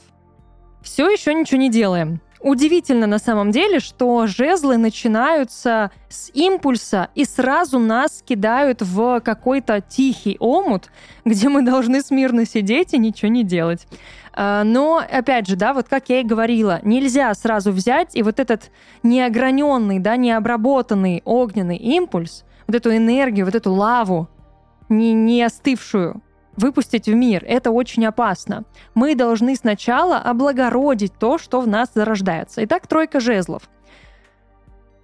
Все 0.85 1.11
еще 1.11 1.35
ничего 1.35 1.59
не 1.59 1.71
делаем 1.71 2.21
Удивительно 2.45 3.07
на 3.07 3.19
самом 3.19 3.53
деле, 3.53 3.81
что 3.81 4.27
жезлы 4.27 4.77
начинаются 4.77 5.91
с 6.11 6.31
импульса 6.35 7.09
и 7.15 7.25
сразу 7.25 7.79
нас 7.79 8.23
кидают 8.23 8.83
в 8.83 9.21
какой-то 9.21 9.81
тихий 9.81 10.37
омут, 10.41 10.91
где 11.25 11.49
мы 11.49 11.63
должны 11.63 12.03
смирно 12.03 12.45
сидеть 12.45 12.93
и 12.93 12.99
ничего 12.99 13.31
не 13.31 13.45
делать. 13.45 13.87
А, 14.35 14.63
но, 14.63 14.99
опять 14.99 15.49
же, 15.49 15.57
да, 15.57 15.73
вот 15.73 15.89
как 15.89 16.11
я 16.11 16.21
и 16.21 16.23
говорила, 16.23 16.81
нельзя 16.83 17.33
сразу 17.33 17.73
взять 17.73 18.15
и 18.15 18.23
вот 18.23 18.39
этот 18.39 18.71
неограненный, 19.03 19.99
да, 19.99 20.17
необработанный 20.17 21.23
огненный 21.25 21.79
импульс, 21.79 22.45
вот 22.67 22.77
эту 22.77 22.95
энергию, 22.95 23.47
вот 23.47 23.55
эту 23.55 23.73
лаву, 23.73 24.29
не, 24.91 25.15
не 25.15 25.43
остывшую, 25.43 26.21
выпустить 26.57 27.07
в 27.07 27.15
мир. 27.15 27.45
Это 27.47 27.71
очень 27.71 28.07
опасно. 28.07 28.65
Мы 28.95 29.15
должны 29.15 29.57
сначала 29.57 30.19
облагородить 30.19 31.15
то, 31.19 31.39
что 31.39 31.61
в 31.61 31.67
нас 31.67 31.91
зарождается. 31.95 32.65
Итак, 32.65 32.87
тройка 32.87 33.21
жезлов. 33.21 33.63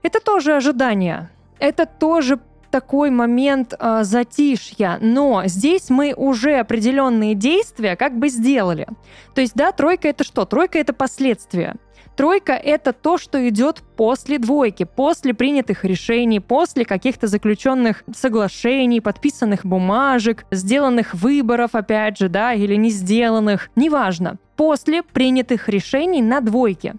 Это 0.03 0.21
тоже 0.21 0.55
ожидание. 0.55 1.31
Это 1.59 1.87
тоже 1.87 2.41
такой 2.71 3.11
момент 3.11 3.75
э, 3.79 4.01
затишья, 4.05 4.99
но 5.01 5.43
здесь 5.47 5.91
мы 5.91 6.15
уже 6.17 6.55
определенные 6.59 7.35
действия 7.35 7.97
как 7.97 8.17
бы 8.17 8.29
сделали. 8.29 8.87
То 9.35 9.41
есть, 9.41 9.55
да, 9.55 9.73
тройка 9.73 10.09
это 10.09 10.25
что? 10.25 10.45
Тройка 10.45 10.79
это 10.79 10.93
последствия. 10.93 11.75
Тройка— 12.21 12.53
это 12.53 12.93
то, 12.93 13.17
что 13.17 13.49
идет 13.49 13.83
после 13.97 14.39
двойки, 14.39 14.85
после 14.85 15.33
принятых 15.33 15.87
решений, 15.87 16.39
после 16.39 16.85
каких-то 16.85 17.29
заключенных 17.29 18.05
соглашений, 18.15 19.01
подписанных 19.01 19.65
бумажек, 19.65 20.45
сделанных 20.51 21.15
выборов, 21.15 21.75
опять 21.75 22.19
же, 22.19 22.29
да, 22.29 22.53
или 22.53 22.75
не 22.75 22.91
сделанных, 22.91 23.71
неважно. 23.75 24.37
После 24.57 25.03
принятых 25.03 25.71
решений 25.71 26.21
на 26.21 26.43
двойке. 26.43 26.97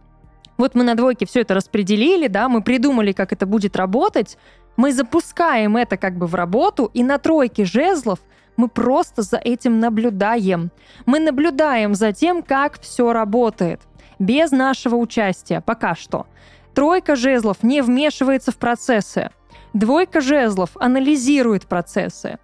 Вот 0.57 0.73
мы 0.73 0.83
на 0.83 0.95
двойке 0.95 1.27
все 1.27 1.41
это 1.41 1.53
распределили, 1.53 2.25
да, 2.25 2.49
мы 2.49 2.63
придумали, 2.63 3.11
как 3.11 3.31
это 3.31 3.45
будет 3.45 3.75
работать, 3.75 4.39
мы 4.75 4.91
запускаем 4.91 5.77
это 5.77 5.97
как 5.97 6.17
бы 6.17 6.25
в 6.25 6.33
работу, 6.33 6.89
и 6.95 7.03
на 7.03 7.19
тройке 7.19 7.63
жезлов 7.63 8.17
мы 8.57 8.69
просто 8.69 9.21
за 9.21 9.37
этим 9.37 9.79
наблюдаем. 9.79 10.71
Мы 11.05 11.19
наблюдаем 11.19 11.93
за 11.93 12.11
тем, 12.11 12.41
как 12.41 12.81
все 12.81 13.13
работает 13.13 13.81
без 14.21 14.51
нашего 14.51 14.95
участия 14.95 15.61
пока 15.61 15.95
что. 15.95 16.27
Тройка 16.75 17.15
жезлов 17.15 17.63
не 17.63 17.81
вмешивается 17.81 18.51
в 18.51 18.57
процессы. 18.57 19.31
Двойка 19.73 20.21
жезлов 20.21 20.69
анализирует 20.75 21.65
процессы. 21.65 22.37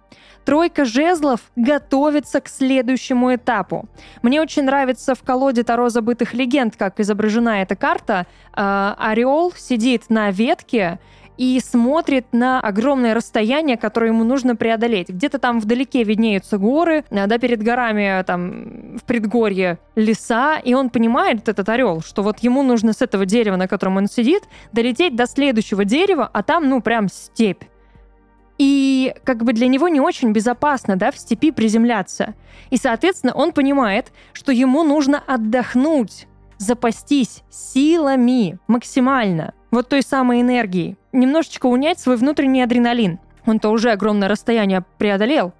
Тройка 0.44 0.84
жезлов 0.84 1.40
готовится 1.56 2.40
к 2.40 2.48
следующему 2.48 3.34
этапу. 3.34 3.86
Мне 4.22 4.40
очень 4.40 4.64
нравится 4.64 5.14
в 5.14 5.22
колоде 5.22 5.62
Таро 5.62 5.88
забытых 5.88 6.34
легенд, 6.34 6.74
как 6.76 7.00
изображена 7.00 7.62
эта 7.62 7.76
карта. 7.76 8.26
Э, 8.56 8.94
орел 8.98 9.52
сидит 9.56 10.08
на 10.08 10.30
ветке 10.30 10.98
и 11.38 11.60
смотрит 11.60 12.26
на 12.32 12.60
огромное 12.60 13.14
расстояние, 13.14 13.78
которое 13.78 14.08
ему 14.08 14.24
нужно 14.24 14.56
преодолеть. 14.56 15.08
Где-то 15.08 15.38
там 15.38 15.60
вдалеке 15.60 16.02
виднеются 16.02 16.58
горы, 16.58 17.04
а, 17.10 17.26
да, 17.28 17.38
перед 17.38 17.62
горами 17.62 18.22
там 18.24 18.98
в 18.98 19.04
предгорье 19.04 19.78
леса, 19.94 20.58
и 20.58 20.74
он 20.74 20.90
понимает, 20.90 21.48
этот 21.48 21.68
орел, 21.68 22.02
что 22.02 22.22
вот 22.22 22.40
ему 22.40 22.62
нужно 22.62 22.92
с 22.92 23.00
этого 23.02 23.24
дерева, 23.24 23.54
на 23.56 23.68
котором 23.68 23.96
он 23.96 24.08
сидит, 24.08 24.42
долететь 24.72 25.14
до 25.14 25.26
следующего 25.26 25.84
дерева, 25.84 26.28
а 26.30 26.42
там, 26.42 26.68
ну, 26.68 26.82
прям 26.82 27.08
степь. 27.08 27.62
И 28.58 29.14
как 29.22 29.44
бы 29.44 29.52
для 29.52 29.68
него 29.68 29.86
не 29.86 30.00
очень 30.00 30.32
безопасно, 30.32 30.96
да, 30.96 31.12
в 31.12 31.18
степи 31.18 31.52
приземляться. 31.52 32.34
И, 32.70 32.76
соответственно, 32.76 33.32
он 33.32 33.52
понимает, 33.52 34.12
что 34.32 34.50
ему 34.50 34.82
нужно 34.82 35.22
отдохнуть, 35.24 36.26
запастись 36.58 37.44
силами 37.48 38.58
максимально, 38.66 39.54
вот 39.70 39.88
той 39.88 40.02
самой 40.02 40.40
энергией 40.40 40.96
немножечко 41.18 41.66
унять 41.66 41.98
свой 41.98 42.16
внутренний 42.16 42.62
адреналин. 42.62 43.18
Он-то 43.46 43.70
уже 43.70 43.90
огромное 43.90 44.28
расстояние 44.28 44.84
преодолел, 44.98 45.52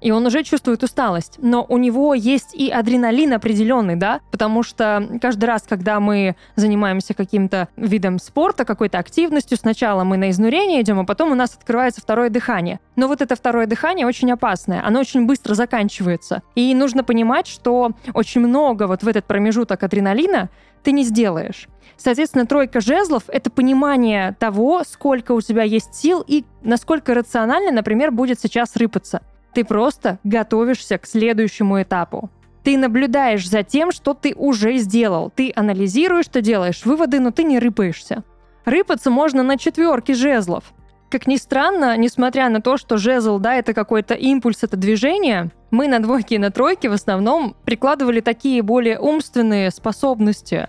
и 0.00 0.10
он 0.10 0.26
уже 0.26 0.42
чувствует 0.42 0.82
усталость. 0.82 1.38
Но 1.38 1.64
у 1.68 1.78
него 1.78 2.14
есть 2.14 2.54
и 2.54 2.70
адреналин 2.70 3.32
определенный, 3.32 3.96
да, 3.96 4.20
потому 4.30 4.62
что 4.62 5.18
каждый 5.20 5.46
раз, 5.46 5.64
когда 5.68 6.00
мы 6.00 6.36
занимаемся 6.54 7.14
каким-то 7.14 7.68
видом 7.76 8.18
спорта, 8.18 8.64
какой-то 8.64 8.98
активностью, 8.98 9.56
сначала 9.56 10.04
мы 10.04 10.16
на 10.16 10.30
изнурение 10.30 10.82
идем, 10.82 11.00
а 11.00 11.04
потом 11.04 11.32
у 11.32 11.34
нас 11.34 11.54
открывается 11.54 12.00
второе 12.00 12.30
дыхание. 12.30 12.80
Но 12.96 13.08
вот 13.08 13.22
это 13.22 13.36
второе 13.36 13.66
дыхание 13.66 14.06
очень 14.06 14.30
опасное, 14.30 14.84
оно 14.84 15.00
очень 15.00 15.26
быстро 15.26 15.54
заканчивается. 15.54 16.42
И 16.54 16.74
нужно 16.74 17.04
понимать, 17.04 17.46
что 17.46 17.92
очень 18.14 18.40
много 18.40 18.86
вот 18.86 19.02
в 19.02 19.08
этот 19.08 19.24
промежуток 19.26 19.82
адреналина 19.82 20.50
ты 20.82 20.92
не 20.92 21.04
сделаешь. 21.04 21.68
Соответственно, 21.96 22.46
тройка 22.46 22.80
жезлов— 22.80 23.24
это 23.28 23.50
понимание 23.50 24.36
того, 24.38 24.82
сколько 24.86 25.32
у 25.32 25.40
тебя 25.40 25.62
есть 25.62 25.94
сил 25.94 26.22
и 26.26 26.44
насколько 26.62 27.14
рационально, 27.14 27.72
например, 27.72 28.12
будет 28.12 28.38
сейчас 28.38 28.76
рыпаться. 28.76 29.22
Ты 29.56 29.64
просто 29.64 30.18
готовишься 30.22 30.98
к 30.98 31.06
следующему 31.06 31.80
этапу. 31.80 32.28
Ты 32.62 32.76
наблюдаешь 32.76 33.48
за 33.48 33.62
тем, 33.62 33.90
что 33.90 34.12
ты 34.12 34.34
уже 34.36 34.76
сделал. 34.76 35.32
Ты 35.34 35.50
анализируешь, 35.56 36.26
что 36.26 36.42
делаешь 36.42 36.84
выводы, 36.84 37.20
но 37.20 37.30
ты 37.30 37.42
не 37.42 37.58
рыпаешься. 37.58 38.22
Рыпаться 38.66 39.08
можно 39.08 39.42
на 39.42 39.56
четверке 39.56 40.12
жезлов. 40.12 40.74
Как 41.08 41.26
ни 41.26 41.36
странно, 41.36 41.96
несмотря 41.96 42.50
на 42.50 42.60
то, 42.60 42.76
что 42.76 42.98
жезл, 42.98 43.38
да, 43.38 43.54
это 43.54 43.72
какой-то 43.72 44.12
импульс, 44.12 44.62
это 44.62 44.76
движение, 44.76 45.50
мы 45.70 45.88
на 45.88 46.00
двойке 46.00 46.34
и 46.34 46.38
на 46.38 46.50
тройке 46.50 46.90
в 46.90 46.92
основном 46.92 47.56
прикладывали 47.64 48.20
такие 48.20 48.60
более 48.60 48.98
умственные 48.98 49.70
способности, 49.70 50.68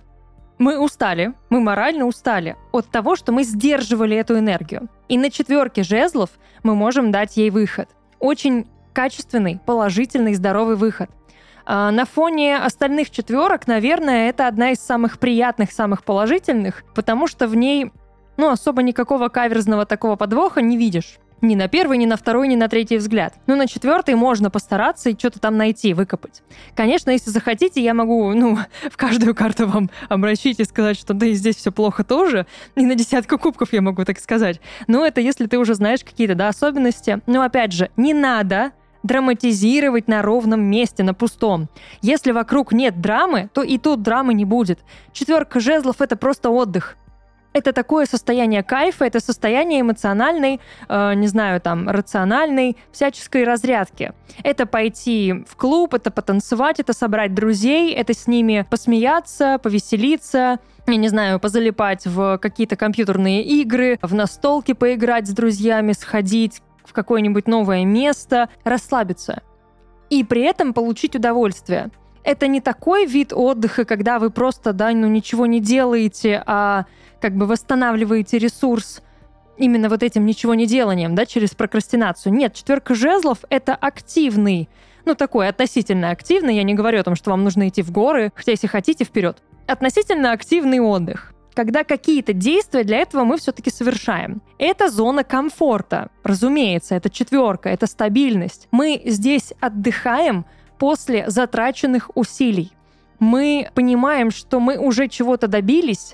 мы 0.60 0.80
устали, 0.80 1.34
мы 1.50 1.60
морально 1.60 2.06
устали 2.06 2.56
от 2.72 2.90
того, 2.90 3.18
что 3.18 3.34
мы 3.34 3.44
сдерживали 3.44 4.16
эту 4.16 4.40
энергию. 4.40 4.88
И 5.10 5.18
на 5.18 5.30
четверке 5.30 5.84
жезлов 5.84 6.30
мы 6.64 6.74
можем 6.74 7.12
дать 7.12 7.36
ей 7.36 7.50
выход. 7.50 7.90
Очень 8.20 8.66
качественный, 8.98 9.60
положительный, 9.64 10.34
здоровый 10.34 10.76
выход. 10.76 11.12
А 11.68 11.92
на 11.92 12.06
фоне 12.06 12.58
остальных 12.58 13.12
четверок, 13.12 13.68
наверное, 13.68 14.28
это 14.28 14.48
одна 14.48 14.72
из 14.72 14.80
самых 14.80 15.20
приятных, 15.20 15.72
самых 15.72 16.04
положительных, 16.04 16.84
потому 16.96 17.28
что 17.28 17.48
в 17.48 17.56
ней 17.56 17.92
ну, 18.38 18.50
особо 18.50 18.82
никакого 18.82 19.30
каверзного 19.30 19.86
такого 19.86 20.16
подвоха 20.16 20.64
не 20.64 20.78
видишь. 20.78 21.20
Ни 21.42 21.54
на 21.54 21.68
первый, 21.68 22.00
ни 22.00 22.08
на 22.08 22.18
второй, 22.18 22.48
ни 22.48 22.56
на 22.56 22.68
третий 22.68 22.98
взгляд. 22.98 23.36
Но 23.46 23.56
на 23.56 23.68
четвертый 23.68 24.16
можно 24.16 24.50
постараться 24.50 25.12
и 25.12 25.16
что-то 25.16 25.40
там 25.40 25.58
найти, 25.58 25.94
выкопать. 25.94 26.42
Конечно, 26.76 27.12
если 27.12 27.30
захотите, 27.30 27.84
я 27.84 27.94
могу, 27.94 28.34
ну, 28.34 28.58
в 28.92 28.98
каждую 28.98 29.36
карту 29.36 29.68
вам 29.68 29.92
обращить 30.10 30.60
и 30.60 30.64
сказать, 30.64 30.98
что 30.98 31.14
да 31.14 31.28
и 31.28 31.34
здесь 31.34 31.58
все 31.58 31.72
плохо 31.72 32.04
тоже. 32.04 32.48
И 32.74 32.84
на 32.84 32.96
десятку 32.96 33.38
кубков 33.38 33.74
я 33.74 33.84
могу 33.84 34.06
так 34.06 34.18
сказать. 34.18 34.60
Но 34.88 35.06
это 35.06 35.22
если 35.22 35.46
ты 35.46 35.60
уже 35.60 35.76
знаешь 35.76 36.04
какие-то, 36.04 36.34
да, 36.34 36.48
особенности. 36.48 37.22
Но 37.28 37.44
опять 37.44 37.74
же, 37.74 37.92
не 37.96 38.16
надо 38.16 38.72
драматизировать 39.04 40.08
на 40.08 40.22
ровном 40.22 40.62
месте, 40.62 41.04
на 41.04 41.14
пустом. 41.14 41.70
Если 42.02 42.32
вокруг 42.32 42.74
нет 42.74 43.02
драмы, 43.02 43.50
то 43.54 43.62
и 43.64 43.78
тут 43.78 44.02
драмы 44.02 44.34
не 44.34 44.46
будет. 44.46 44.80
Четверка 45.12 45.60
жезлов— 45.60 45.98
это 46.02 46.16
просто 46.16 46.50
отдых 46.50 46.98
это 47.58 47.74
такое 47.74 48.06
состояние 48.06 48.64
кайфа, 48.64 49.06
это 49.06 49.20
состояние 49.20 49.82
эмоциональной, 49.82 50.60
э, 50.88 51.14
не 51.16 51.28
знаю, 51.28 51.60
там, 51.60 51.90
рациональной, 51.90 52.78
всяческой 52.92 53.44
разрядки. 53.44 54.14
Это 54.44 54.66
пойти 54.66 55.44
в 55.48 55.56
клуб, 55.56 55.94
это 55.94 56.12
потанцевать, 56.12 56.80
это 56.80 56.94
собрать 56.94 57.34
друзей, 57.34 57.94
это 57.94 58.14
с 58.14 58.28
ними 58.28 58.66
посмеяться, 58.70 59.60
повеселиться, 59.62 60.60
я 60.86 60.96
не 60.96 61.10
знаю, 61.10 61.40
позалипать 61.40 62.06
в 62.06 62.38
какие-то 62.38 62.76
компьютерные 62.76 63.44
игры, 63.44 64.00
в 64.02 64.14
настолки 64.14 64.74
поиграть 64.74 65.28
с 65.28 65.32
друзьями, 65.32 65.92
сходить 65.94 66.62
в 66.88 66.94
какое-нибудь 66.94 67.48
новое 67.48 67.86
место, 67.86 68.50
расслабиться. 68.64 69.44
И 70.10 70.24
при 70.24 70.42
этом 70.42 70.74
получить 70.74 71.16
удовольствие. 71.16 71.90
Это 72.24 72.48
не 72.48 72.62
такой 72.62 73.06
вид 73.06 73.34
отдыха, 73.34 73.86
когда 73.86 74.20
вы 74.20 74.30
просто, 74.32 74.74
да, 74.74 74.92
ну 74.92 75.08
ничего 75.08 75.46
не 75.46 75.60
делаете, 75.60 76.42
а 76.46 76.86
как 77.22 77.36
бы 77.36 77.46
восстанавливаете 77.46 78.38
ресурс 78.38 79.02
именно 79.58 79.90
вот 79.90 80.04
этим 80.04 80.26
ничего 80.26 80.54
не 80.54 80.66
деланием, 80.66 81.16
да, 81.16 81.26
через 81.26 81.56
прокрастинацию. 81.56 82.34
Нет, 82.34 82.54
четверка 82.54 82.96
жезлов— 82.96 83.40
это 83.50 83.76
активный, 83.76 84.70
ну, 85.06 85.16
такой 85.16 85.48
относительно 85.48 86.12
активный, 86.12 86.56
я 86.56 86.64
не 86.64 86.74
говорю 86.74 87.00
о 87.00 87.04
том, 87.04 87.16
что 87.16 87.32
вам 87.32 87.44
нужно 87.44 87.68
идти 87.68 87.82
в 87.82 87.92
горы, 87.92 88.32
хотя 88.36 88.52
если 88.52 88.68
хотите, 88.68 89.04
вперед. 89.04 89.38
Относительно 89.66 90.32
активный 90.32 90.80
отдых 90.80 91.34
когда 91.58 91.84
какие-то 91.84 92.34
действия 92.34 92.84
для 92.84 92.98
этого 92.98 93.24
мы 93.24 93.40
все-таки 93.40 93.72
совершаем. 93.72 94.44
Это 94.60 94.90
зона 94.90 95.24
комфорта. 95.24 96.12
Разумеется, 96.24 96.94
это 96.94 97.10
четверка, 97.10 97.70
это 97.70 97.88
стабильность. 97.88 98.68
Мы 98.70 99.02
здесь 99.06 99.54
отдыхаем 99.60 100.46
после 100.78 101.28
затраченных 101.28 102.12
усилий. 102.14 102.74
Мы 103.18 103.72
понимаем, 103.74 104.30
что 104.30 104.60
мы 104.60 104.78
уже 104.78 105.08
чего-то 105.08 105.48
добились, 105.48 106.14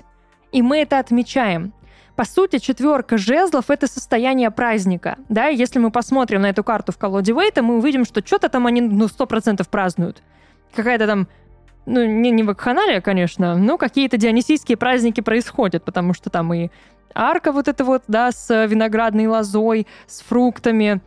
и 0.50 0.62
мы 0.62 0.78
это 0.78 0.98
отмечаем. 0.98 1.74
По 2.16 2.24
сути, 2.24 2.58
четверка 2.58 3.18
жезлов— 3.18 3.66
это 3.68 3.86
состояние 3.86 4.50
праздника. 4.50 5.18
Да, 5.28 5.48
если 5.48 5.78
мы 5.78 5.90
посмотрим 5.90 6.40
на 6.40 6.48
эту 6.48 6.64
карту 6.64 6.90
в 6.90 6.96
колоде 6.96 7.34
Вейта, 7.34 7.62
мы 7.62 7.76
увидим, 7.76 8.06
что 8.06 8.24
что-то 8.24 8.48
там 8.48 8.66
они, 8.66 8.80
ну, 8.80 9.08
сто 9.08 9.26
процентов 9.26 9.68
празднуют. 9.68 10.22
Какая-то 10.74 11.06
там 11.06 11.28
ну, 11.86 12.04
не, 12.04 12.30
не 12.30 12.42
вакханалия, 12.42 13.00
конечно, 13.00 13.56
но 13.56 13.78
какие-то 13.78 14.16
дионисийские 14.16 14.76
праздники 14.76 15.20
происходят, 15.20 15.84
потому 15.84 16.14
что 16.14 16.30
там 16.30 16.52
и 16.54 16.70
арка 17.14 17.52
вот 17.52 17.68
эта 17.68 17.84
вот, 17.84 18.02
да, 18.08 18.32
с 18.32 18.66
виноградной 18.66 19.26
лозой, 19.26 19.86
с 20.06 20.20
фруктами, 20.20 21.00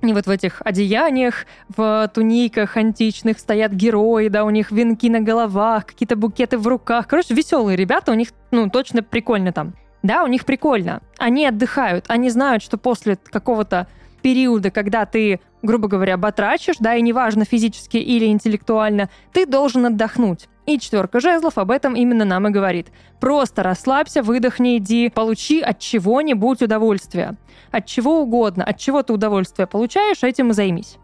и 0.00 0.12
вот 0.12 0.26
в 0.26 0.30
этих 0.30 0.62
одеяниях, 0.64 1.46
в 1.68 2.10
туниках 2.14 2.76
античных 2.76 3.38
стоят 3.38 3.72
герои, 3.72 4.28
да, 4.28 4.44
у 4.44 4.50
них 4.50 4.70
венки 4.70 5.08
на 5.10 5.20
головах, 5.20 5.86
какие-то 5.86 6.14
букеты 6.14 6.56
в 6.56 6.66
руках. 6.68 7.08
Короче, 7.08 7.34
веселые 7.34 7.76
ребята, 7.76 8.12
у 8.12 8.14
них, 8.14 8.28
ну, 8.52 8.70
точно 8.70 9.02
прикольно 9.02 9.52
там. 9.52 9.74
Да, 10.04 10.22
у 10.22 10.28
них 10.28 10.44
прикольно. 10.44 11.02
Они 11.18 11.44
отдыхают, 11.44 12.04
они 12.06 12.30
знают, 12.30 12.62
что 12.62 12.78
после 12.78 13.16
какого-то 13.16 13.88
периода, 14.18 14.70
когда 14.70 15.06
ты, 15.06 15.40
грубо 15.62 15.88
говоря, 15.88 16.16
батрачишь, 16.16 16.76
да, 16.80 16.94
и 16.96 17.02
неважно 17.02 17.44
физически 17.44 17.96
или 17.96 18.26
интеллектуально, 18.26 19.10
ты 19.32 19.46
должен 19.46 19.86
отдохнуть. 19.86 20.48
И 20.66 20.78
четверка 20.78 21.20
жезлов 21.20 21.56
об 21.56 21.70
этом 21.70 21.94
именно 21.94 22.26
нам 22.26 22.46
и 22.46 22.50
говорит. 22.50 22.88
Просто 23.20 23.62
расслабься, 23.62 24.22
выдохни, 24.22 24.76
иди, 24.76 25.08
получи 25.08 25.60
от 25.60 25.78
чего-нибудь 25.78 26.60
удовольствие. 26.60 27.36
От 27.70 27.86
чего 27.86 28.20
угодно, 28.20 28.64
от 28.64 28.76
чего 28.78 29.02
ты 29.02 29.14
удовольствие 29.14 29.66
получаешь, 29.66 30.22
этим 30.22 30.50
и 30.50 30.52
займись. 30.52 30.98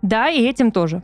Да, 0.00 0.30
и 0.30 0.42
этим 0.42 0.70
тоже. 0.70 1.02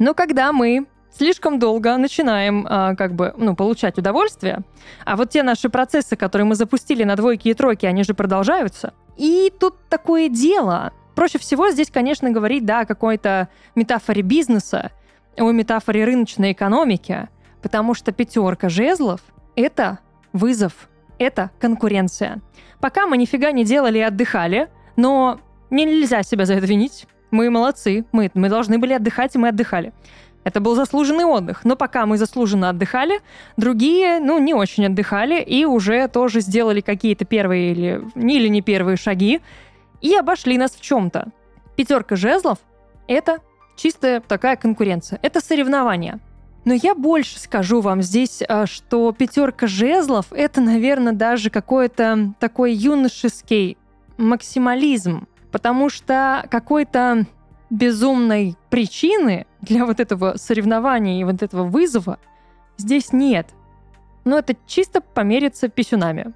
Но 0.00 0.14
когда 0.14 0.52
мы 0.52 0.86
слишком 1.16 1.58
долго 1.58 1.96
начинаем 1.96 2.66
а, 2.68 2.94
как 2.94 3.14
бы, 3.14 3.34
ну, 3.36 3.54
получать 3.54 3.98
удовольствие, 3.98 4.60
а 5.04 5.16
вот 5.16 5.30
те 5.30 5.42
наши 5.42 5.68
процессы, 5.68 6.16
которые 6.16 6.46
мы 6.46 6.54
запустили 6.54 7.04
на 7.04 7.16
двойки 7.16 7.48
и 7.48 7.54
тройки, 7.54 7.86
они 7.86 8.04
же 8.04 8.14
продолжаются. 8.14 8.94
И 9.16 9.52
тут 9.58 9.76
такое 9.88 10.28
дело. 10.28 10.92
Проще 11.14 11.38
всего 11.38 11.70
здесь, 11.70 11.90
конечно, 11.90 12.30
говорить, 12.30 12.64
да, 12.64 12.80
о 12.80 12.86
какой-то 12.86 13.48
метафоре 13.74 14.22
бизнеса, 14.22 14.92
о 15.36 15.50
метафоре 15.50 16.04
рыночной 16.04 16.52
экономики, 16.52 17.28
потому 17.62 17.94
что 17.94 18.12
пятерка 18.12 18.68
жезлов— 18.68 19.20
это 19.56 19.98
вызов, 20.32 20.88
это 21.18 21.50
конкуренция. 21.60 22.40
Пока 22.80 23.06
мы 23.06 23.18
нифига 23.18 23.52
не 23.52 23.64
делали 23.64 23.98
и 23.98 24.02
отдыхали, 24.02 24.70
но 24.96 25.40
нельзя 25.68 26.22
себя 26.22 26.46
за 26.46 26.54
это 26.54 26.66
винить. 26.66 27.06
Мы 27.30 27.50
молодцы, 27.50 28.04
мы, 28.12 28.30
мы 28.34 28.48
должны 28.48 28.78
были 28.78 28.94
отдыхать, 28.94 29.34
и 29.34 29.38
мы 29.38 29.48
отдыхали. 29.48 29.92
Это 30.42 30.60
был 30.60 30.74
заслуженный 30.74 31.24
отдых. 31.24 31.64
Но 31.64 31.76
пока 31.76 32.06
мы 32.06 32.16
заслуженно 32.16 32.70
отдыхали, 32.70 33.20
другие, 33.56 34.20
ну, 34.20 34.38
не 34.38 34.54
очень 34.54 34.86
отдыхали 34.86 35.40
и 35.42 35.64
уже 35.64 36.08
тоже 36.08 36.40
сделали 36.40 36.80
какие-то 36.80 37.24
первые 37.24 37.72
или, 37.72 38.02
или 38.14 38.48
не 38.48 38.62
первые 38.62 38.96
шаги 38.96 39.40
и 40.00 40.14
обошли 40.14 40.56
нас 40.56 40.72
в 40.72 40.80
чем-то. 40.80 41.28
Пятерка 41.76 42.16
жезлов— 42.16 42.58
это 43.06 43.38
чистая 43.76 44.20
такая 44.20 44.56
конкуренция. 44.56 45.18
Это 45.22 45.40
соревнование. 45.40 46.20
Но 46.64 46.74
я 46.74 46.94
больше 46.94 47.38
скажу 47.38 47.80
вам 47.80 48.02
здесь, 48.02 48.42
а, 48.46 48.66
что 48.66 49.12
пятерка 49.12 49.66
жезлов— 49.66 50.26
это, 50.30 50.60
наверное, 50.60 51.12
даже 51.12 51.48
какой-то 51.48 52.34
такой 52.38 52.74
юношеский 52.74 53.78
максимализм, 54.18 55.26
потому 55.50 55.88
что 55.88 56.46
какой-то 56.50 57.26
безумной 57.70 58.56
причины 58.68 59.46
для 59.62 59.86
вот 59.86 60.00
этого 60.00 60.34
соревнования 60.36 61.20
и 61.20 61.24
вот 61.24 61.42
этого 61.42 61.64
вызова 61.64 62.18
здесь 62.76 63.12
нет. 63.12 63.48
Но 64.24 64.38
это 64.38 64.56
чисто 64.66 65.00
помериться 65.00 65.68
писюнами. 65.68 66.32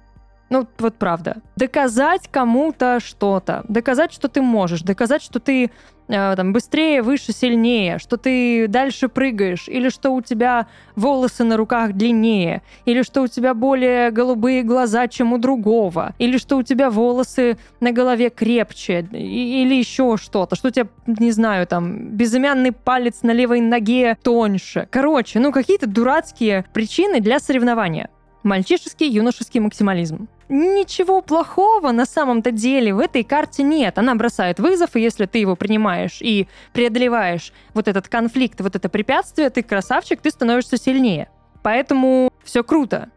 Ну, 0.49 0.67
вот 0.77 0.95
правда. 0.95 1.37
Доказать 1.55 2.27
кому-то 2.29 2.99
что-то. 2.99 3.65
Доказать, 3.67 4.13
что 4.13 4.27
ты 4.27 4.41
можешь. 4.41 4.81
Доказать, 4.81 5.23
что 5.23 5.39
ты 5.39 5.71
э, 6.07 6.35
там, 6.35 6.53
быстрее, 6.53 7.01
выше, 7.01 7.31
сильнее. 7.31 7.97
Что 7.97 8.17
ты 8.17 8.67
дальше 8.67 9.09
прыгаешь. 9.09 9.67
Или 9.67 9.89
что 9.89 10.11
у 10.11 10.21
тебя 10.21 10.67
волосы 10.95 11.43
на 11.43 11.57
руках 11.57 11.93
длиннее. 11.93 12.61
Или 12.85 13.01
что 13.01 13.23
у 13.23 13.27
тебя 13.27 13.55
более 13.55 14.11
голубые 14.11 14.61
глаза, 14.61 15.07
чем 15.07 15.33
у 15.33 15.39
другого. 15.39 16.13
Или 16.19 16.37
что 16.37 16.57
у 16.57 16.63
тебя 16.63 16.91
волосы 16.91 17.57
на 17.79 17.91
голове 17.91 18.29
крепче. 18.29 19.07
Или 19.11 19.73
еще 19.73 20.15
что-то. 20.17 20.55
Что 20.55 20.67
у 20.67 20.71
тебя, 20.71 20.87
не 21.07 21.31
знаю, 21.31 21.65
там, 21.65 22.09
безымянный 22.09 22.71
палец 22.71 23.23
на 23.23 23.31
левой 23.31 23.61
ноге 23.61 24.15
тоньше. 24.21 24.87
Короче, 24.91 25.39
ну, 25.39 25.51
какие-то 25.51 25.87
дурацкие 25.87 26.65
причины 26.71 27.19
для 27.19 27.39
соревнования. 27.39 28.09
Мальчишеский 28.45 29.09
юношеский 29.09 29.59
максимализм. 29.59 30.27
Ничего 30.49 31.21
плохого 31.21 31.91
на 31.91 32.05
самом-то 32.05 32.51
деле 32.51 32.93
в 32.93 32.99
этой 32.99 33.23
карте 33.23 33.63
нет. 33.63 33.97
Она 33.97 34.13
бросает 34.13 34.59
вызов, 34.59 34.95
и 34.95 35.01
если 35.01 35.25
ты 35.25 35.39
его 35.39 35.55
принимаешь 35.55 36.19
и 36.21 36.47
преодолеваешь 36.71 37.51
вот 37.73 37.87
этот 37.87 38.07
конфликт, 38.07 38.61
вот 38.61 38.75
это 38.75 38.87
препятствие, 38.87 39.49
ты 39.49 39.63
красавчик, 39.63 40.21
ты 40.21 40.29
становишься 40.29 40.77
сильнее. 40.77 41.27
Поэтому 41.63 42.31
все 42.43 42.63
круто. 42.63 43.09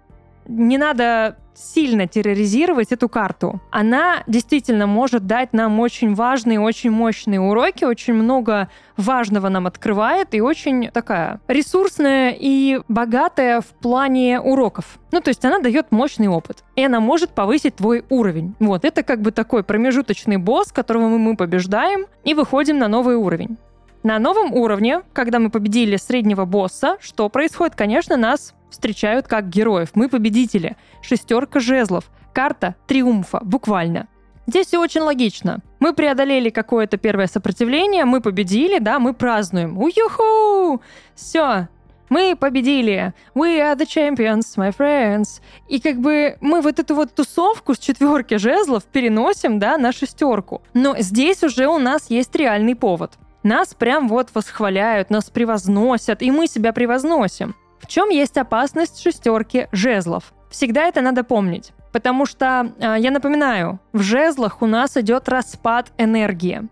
Не 0.48 0.78
надо 0.78 1.36
сильно 1.54 2.06
терроризировать 2.06 2.92
эту 2.92 3.08
карту. 3.08 3.60
Она 3.70 4.22
действительно 4.26 4.86
может 4.86 5.26
дать 5.26 5.52
нам 5.52 5.78
очень 5.80 6.14
важные, 6.14 6.60
очень 6.60 6.90
мощные 6.90 7.40
уроки, 7.40 7.84
очень 7.84 8.14
много 8.14 8.68
важного 8.96 9.48
нам 9.48 9.66
открывает 9.66 10.34
и 10.34 10.40
очень 10.40 10.90
такая 10.90 11.40
ресурсная 11.48 12.34
и 12.38 12.80
богатая 12.88 13.60
в 13.60 13.66
плане 13.66 14.40
уроков. 14.40 14.98
Ну, 15.12 15.20
то 15.20 15.28
есть 15.28 15.44
она 15.44 15.58
дает 15.58 15.90
мощный 15.90 16.28
опыт, 16.28 16.64
и 16.76 16.84
она 16.84 17.00
может 17.00 17.30
повысить 17.30 17.76
твой 17.76 18.04
уровень. 18.08 18.54
Вот, 18.60 18.84
это 18.84 19.02
как 19.02 19.20
бы 19.20 19.32
такой 19.32 19.64
промежуточный 19.64 20.36
босс, 20.36 20.72
которого 20.72 21.08
мы 21.08 21.36
побеждаем 21.36 22.06
и 22.24 22.34
выходим 22.34 22.78
на 22.78 22.88
новый 22.88 23.16
уровень. 23.16 23.58
На 24.04 24.18
новом 24.20 24.52
уровне, 24.54 25.02
когда 25.12 25.40
мы 25.40 25.50
победили 25.50 25.96
среднего 25.96 26.44
босса, 26.44 26.96
что 27.00 27.28
происходит? 27.28 27.74
Конечно, 27.74 28.16
нас 28.16 28.54
встречают 28.70 29.26
как 29.26 29.48
героев. 29.48 29.90
Мы 29.94 30.08
победители. 30.08 30.76
Шестерка 31.02 31.60
жезлов. 31.60 32.10
Карта 32.32 32.76
триумфа, 32.86 33.40
буквально. 33.42 34.08
Здесь 34.46 34.68
все 34.68 34.80
очень 34.80 35.02
логично. 35.02 35.58
Мы 35.78 35.92
преодолели 35.92 36.48
какое-то 36.50 36.96
первое 36.96 37.26
сопротивление, 37.26 38.06
мы 38.06 38.20
победили, 38.20 38.78
да, 38.78 38.98
мы 38.98 39.12
празднуем. 39.12 39.78
Уюху! 39.78 40.80
Все, 41.14 41.68
мы 42.08 42.34
победили. 42.34 43.12
We 43.34 43.58
are 43.58 43.76
the 43.76 43.86
champions, 43.86 44.56
my 44.56 44.74
friends. 44.74 45.40
И 45.68 45.80
как 45.80 45.98
бы 45.98 46.38
мы 46.40 46.62
вот 46.62 46.78
эту 46.78 46.94
вот 46.94 47.14
тусовку 47.14 47.74
с 47.74 47.78
четверки 47.78 48.36
жезлов 48.36 48.84
переносим, 48.84 49.58
да, 49.58 49.76
на 49.76 49.92
шестерку. 49.92 50.62
Но 50.74 50.96
здесь 50.98 51.42
уже 51.42 51.66
у 51.66 51.78
нас 51.78 52.08
есть 52.08 52.34
реальный 52.34 52.74
повод. 52.74 53.18
Нас 53.42 53.74
прям 53.74 54.08
вот 54.08 54.30
восхваляют, 54.34 55.10
нас 55.10 55.30
превозносят, 55.30 56.22
и 56.22 56.30
мы 56.30 56.46
себя 56.46 56.72
превозносим. 56.72 57.54
В 57.78 57.86
чем 57.86 58.08
есть 58.08 58.36
опасность 58.36 59.00
шестерки 59.00 59.68
жезлов? 59.72 60.32
Всегда 60.50 60.84
это 60.84 61.00
надо 61.00 61.24
помнить. 61.24 61.72
Потому 61.92 62.26
что, 62.26 62.72
а, 62.80 62.96
я 62.96 63.10
напоминаю, 63.10 63.80
в 63.92 64.00
жезлах 64.00 64.62
у 64.62 64.66
нас 64.66 64.96
идет 64.96 65.28
распад 65.28 65.92
энергии. 65.98 66.68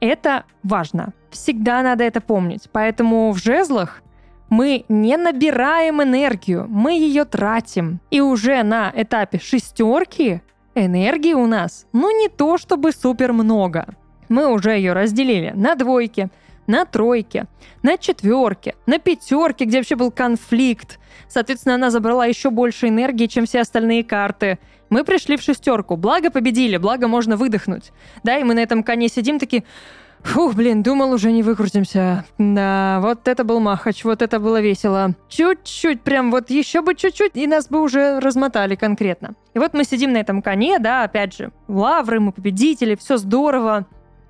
Это 0.00 0.44
важно. 0.62 1.12
Всегда 1.30 1.82
надо 1.82 2.04
это 2.04 2.20
помнить. 2.20 2.68
Поэтому 2.72 3.30
в 3.32 3.38
жезлах 3.38 4.02
мы 4.48 4.84
не 4.88 5.16
набираем 5.16 6.02
энергию, 6.02 6.66
мы 6.68 6.92
ее 6.92 7.24
тратим. 7.24 8.00
И 8.10 8.20
уже 8.20 8.62
на 8.62 8.92
этапе 8.94 9.38
шестерки 9.38 10.42
энергии 10.74 11.34
у 11.34 11.46
нас, 11.46 11.86
ну 11.92 12.16
не 12.16 12.28
то 12.28 12.56
чтобы 12.56 12.92
супер 12.92 13.32
много. 13.32 13.86
Мы 14.28 14.46
уже 14.46 14.72
ее 14.72 14.92
разделили 14.92 15.52
на 15.54 15.74
двойки, 15.74 16.28
на 16.68 16.84
тройке, 16.84 17.46
на 17.82 17.98
четверке, 17.98 18.76
на 18.86 18.98
пятерке, 18.98 19.64
где 19.64 19.78
вообще 19.78 19.96
был 19.96 20.12
конфликт. 20.12 21.00
Соответственно, 21.26 21.74
она 21.74 21.90
забрала 21.90 22.26
еще 22.26 22.50
больше 22.50 22.86
энергии, 22.86 23.26
чем 23.26 23.46
все 23.46 23.62
остальные 23.62 24.04
карты. 24.04 24.60
Мы 24.90 25.02
пришли 25.02 25.36
в 25.36 25.42
шестерку, 25.42 25.96
благо 25.96 26.30
победили, 26.30 26.76
благо 26.76 27.08
можно 27.08 27.36
выдохнуть. 27.36 27.90
Да, 28.22 28.38
и 28.38 28.44
мы 28.44 28.54
на 28.54 28.60
этом 28.60 28.84
коне 28.84 29.08
сидим 29.08 29.40
такие... 29.40 29.64
Фух, 30.22 30.54
блин, 30.54 30.82
думал, 30.82 31.12
уже 31.12 31.30
не 31.30 31.44
выкрутимся. 31.44 32.24
Да, 32.38 32.98
вот 33.00 33.28
это 33.28 33.44
был 33.44 33.60
махач, 33.60 34.02
вот 34.02 34.20
это 34.20 34.40
было 34.40 34.60
весело. 34.60 35.14
Чуть-чуть, 35.28 36.02
прям 36.02 36.32
вот 36.32 36.50
еще 36.50 36.82
бы 36.82 36.96
чуть-чуть, 36.96 37.36
и 37.36 37.46
нас 37.46 37.68
бы 37.68 37.80
уже 37.80 38.18
размотали 38.18 38.74
конкретно. 38.74 39.36
И 39.54 39.60
вот 39.60 39.74
мы 39.74 39.84
сидим 39.84 40.12
на 40.12 40.16
этом 40.16 40.42
коне, 40.42 40.80
да, 40.80 41.04
опять 41.04 41.36
же, 41.36 41.52
лавры, 41.68 42.18
мы 42.18 42.32
победители, 42.32 42.96
все 42.96 43.16
здорово 43.16 43.86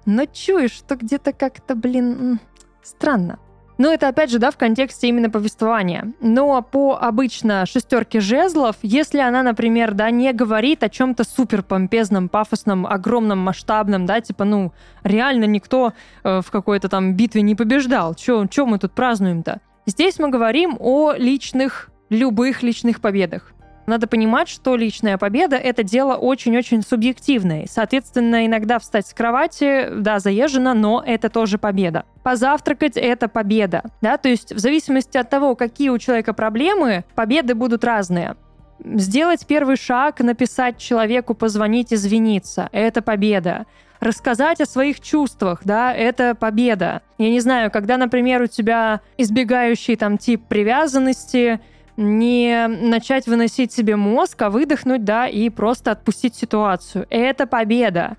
но 0.08 0.24
чуешь, 0.24 0.72
что 0.72 0.96
где-то 0.96 1.34
как-то, 1.34 1.74
блин, 1.74 2.40
странно. 2.82 3.38
Но 3.76 3.92
это 3.92 4.08
опять 4.08 4.30
же, 4.30 4.38
да, 4.38 4.50
в 4.50 4.56
контексте 4.56 5.06
именно 5.06 5.28
повествования. 5.28 6.14
Но 6.20 6.62
по 6.62 6.98
обычно 6.98 7.66
шестерке 7.66 8.18
жезлов, 8.18 8.76
если 8.82 9.18
она, 9.20 9.42
например, 9.42 9.92
да, 9.92 10.10
не 10.10 10.32
говорит 10.32 10.82
о 10.82 10.88
чем-то 10.88 11.24
супер 11.24 11.62
помпезном, 11.62 12.30
пафосном, 12.30 12.86
огромном, 12.86 13.38
масштабном, 13.38 14.06
да, 14.06 14.22
типа, 14.22 14.44
ну, 14.44 14.72
реально 15.04 15.44
никто 15.44 15.92
э, 16.24 16.40
в 16.40 16.50
какой-то 16.50 16.88
там 16.88 17.12
битве 17.14 17.42
не 17.42 17.54
побеждал. 17.54 18.14
Чем 18.14 18.48
мы 18.68 18.78
тут 18.78 18.92
празднуем-то? 18.92 19.60
Здесь 19.84 20.18
мы 20.18 20.30
говорим 20.30 20.76
о 20.80 21.12
личных, 21.12 21.90
любых 22.08 22.62
личных 22.62 23.02
победах. 23.02 23.52
Надо 23.88 24.06
понимать, 24.06 24.50
что 24.50 24.76
личная 24.76 25.16
победа— 25.16 25.56
это 25.56 25.82
дело 25.82 26.14
очень-очень 26.14 26.82
субъективное. 26.82 27.64
Соответственно, 27.70 28.44
иногда 28.44 28.78
встать 28.78 29.06
с 29.06 29.14
кровати, 29.14 29.88
да, 29.90 30.18
заезжено, 30.18 30.74
но 30.74 31.02
это 31.04 31.30
тоже 31.30 31.56
победа. 31.56 32.04
Позавтракать— 32.22 32.96
это 32.98 33.28
победа, 33.28 33.84
да, 34.02 34.18
то 34.18 34.28
есть 34.28 34.52
в 34.52 34.58
зависимости 34.58 35.16
от 35.16 35.30
того, 35.30 35.54
какие 35.56 35.88
у 35.88 35.96
человека 35.96 36.34
проблемы, 36.34 37.06
победы 37.14 37.54
будут 37.54 37.82
разные. 37.82 38.36
Сделать 38.84 39.46
первый 39.46 39.76
шаг, 39.76 40.20
написать 40.20 40.76
человеку, 40.76 41.32
позвонить, 41.32 41.90
извиниться— 41.90 42.68
это 42.72 43.00
победа 43.00 43.64
рассказать 44.00 44.60
о 44.60 44.66
своих 44.66 45.00
чувствах, 45.00 45.62
да, 45.64 45.92
это 45.92 46.34
победа. 46.34 47.02
Я 47.18 47.30
не 47.30 47.40
знаю, 47.40 47.70
когда, 47.70 47.96
например, 47.96 48.42
у 48.42 48.46
тебя 48.46 49.00
избегающий 49.16 49.96
там 49.96 50.18
тип 50.18 50.42
привязанности, 50.48 51.60
не 51.98 52.68
начать 52.68 53.26
выносить 53.26 53.72
себе 53.72 53.96
мозг, 53.96 54.40
а 54.42 54.50
выдохнуть, 54.50 55.04
да, 55.04 55.26
и 55.26 55.50
просто 55.50 55.90
отпустить 55.90 56.36
ситуацию. 56.36 57.06
Это 57.10 57.46
победа. 57.46 58.16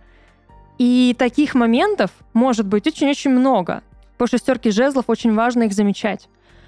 И 0.78 1.16
таких 1.18 1.56
моментов 1.56 2.12
может 2.34 2.68
быть 2.68 2.88
очень-очень 2.88 3.32
много. 3.32 3.82
По 4.18 4.28
шестерке 4.28 4.72
жезлов 4.72 5.06
очень 5.08 5.34
важно 5.34 5.64
их 5.64 5.74
замечать. 5.74 6.28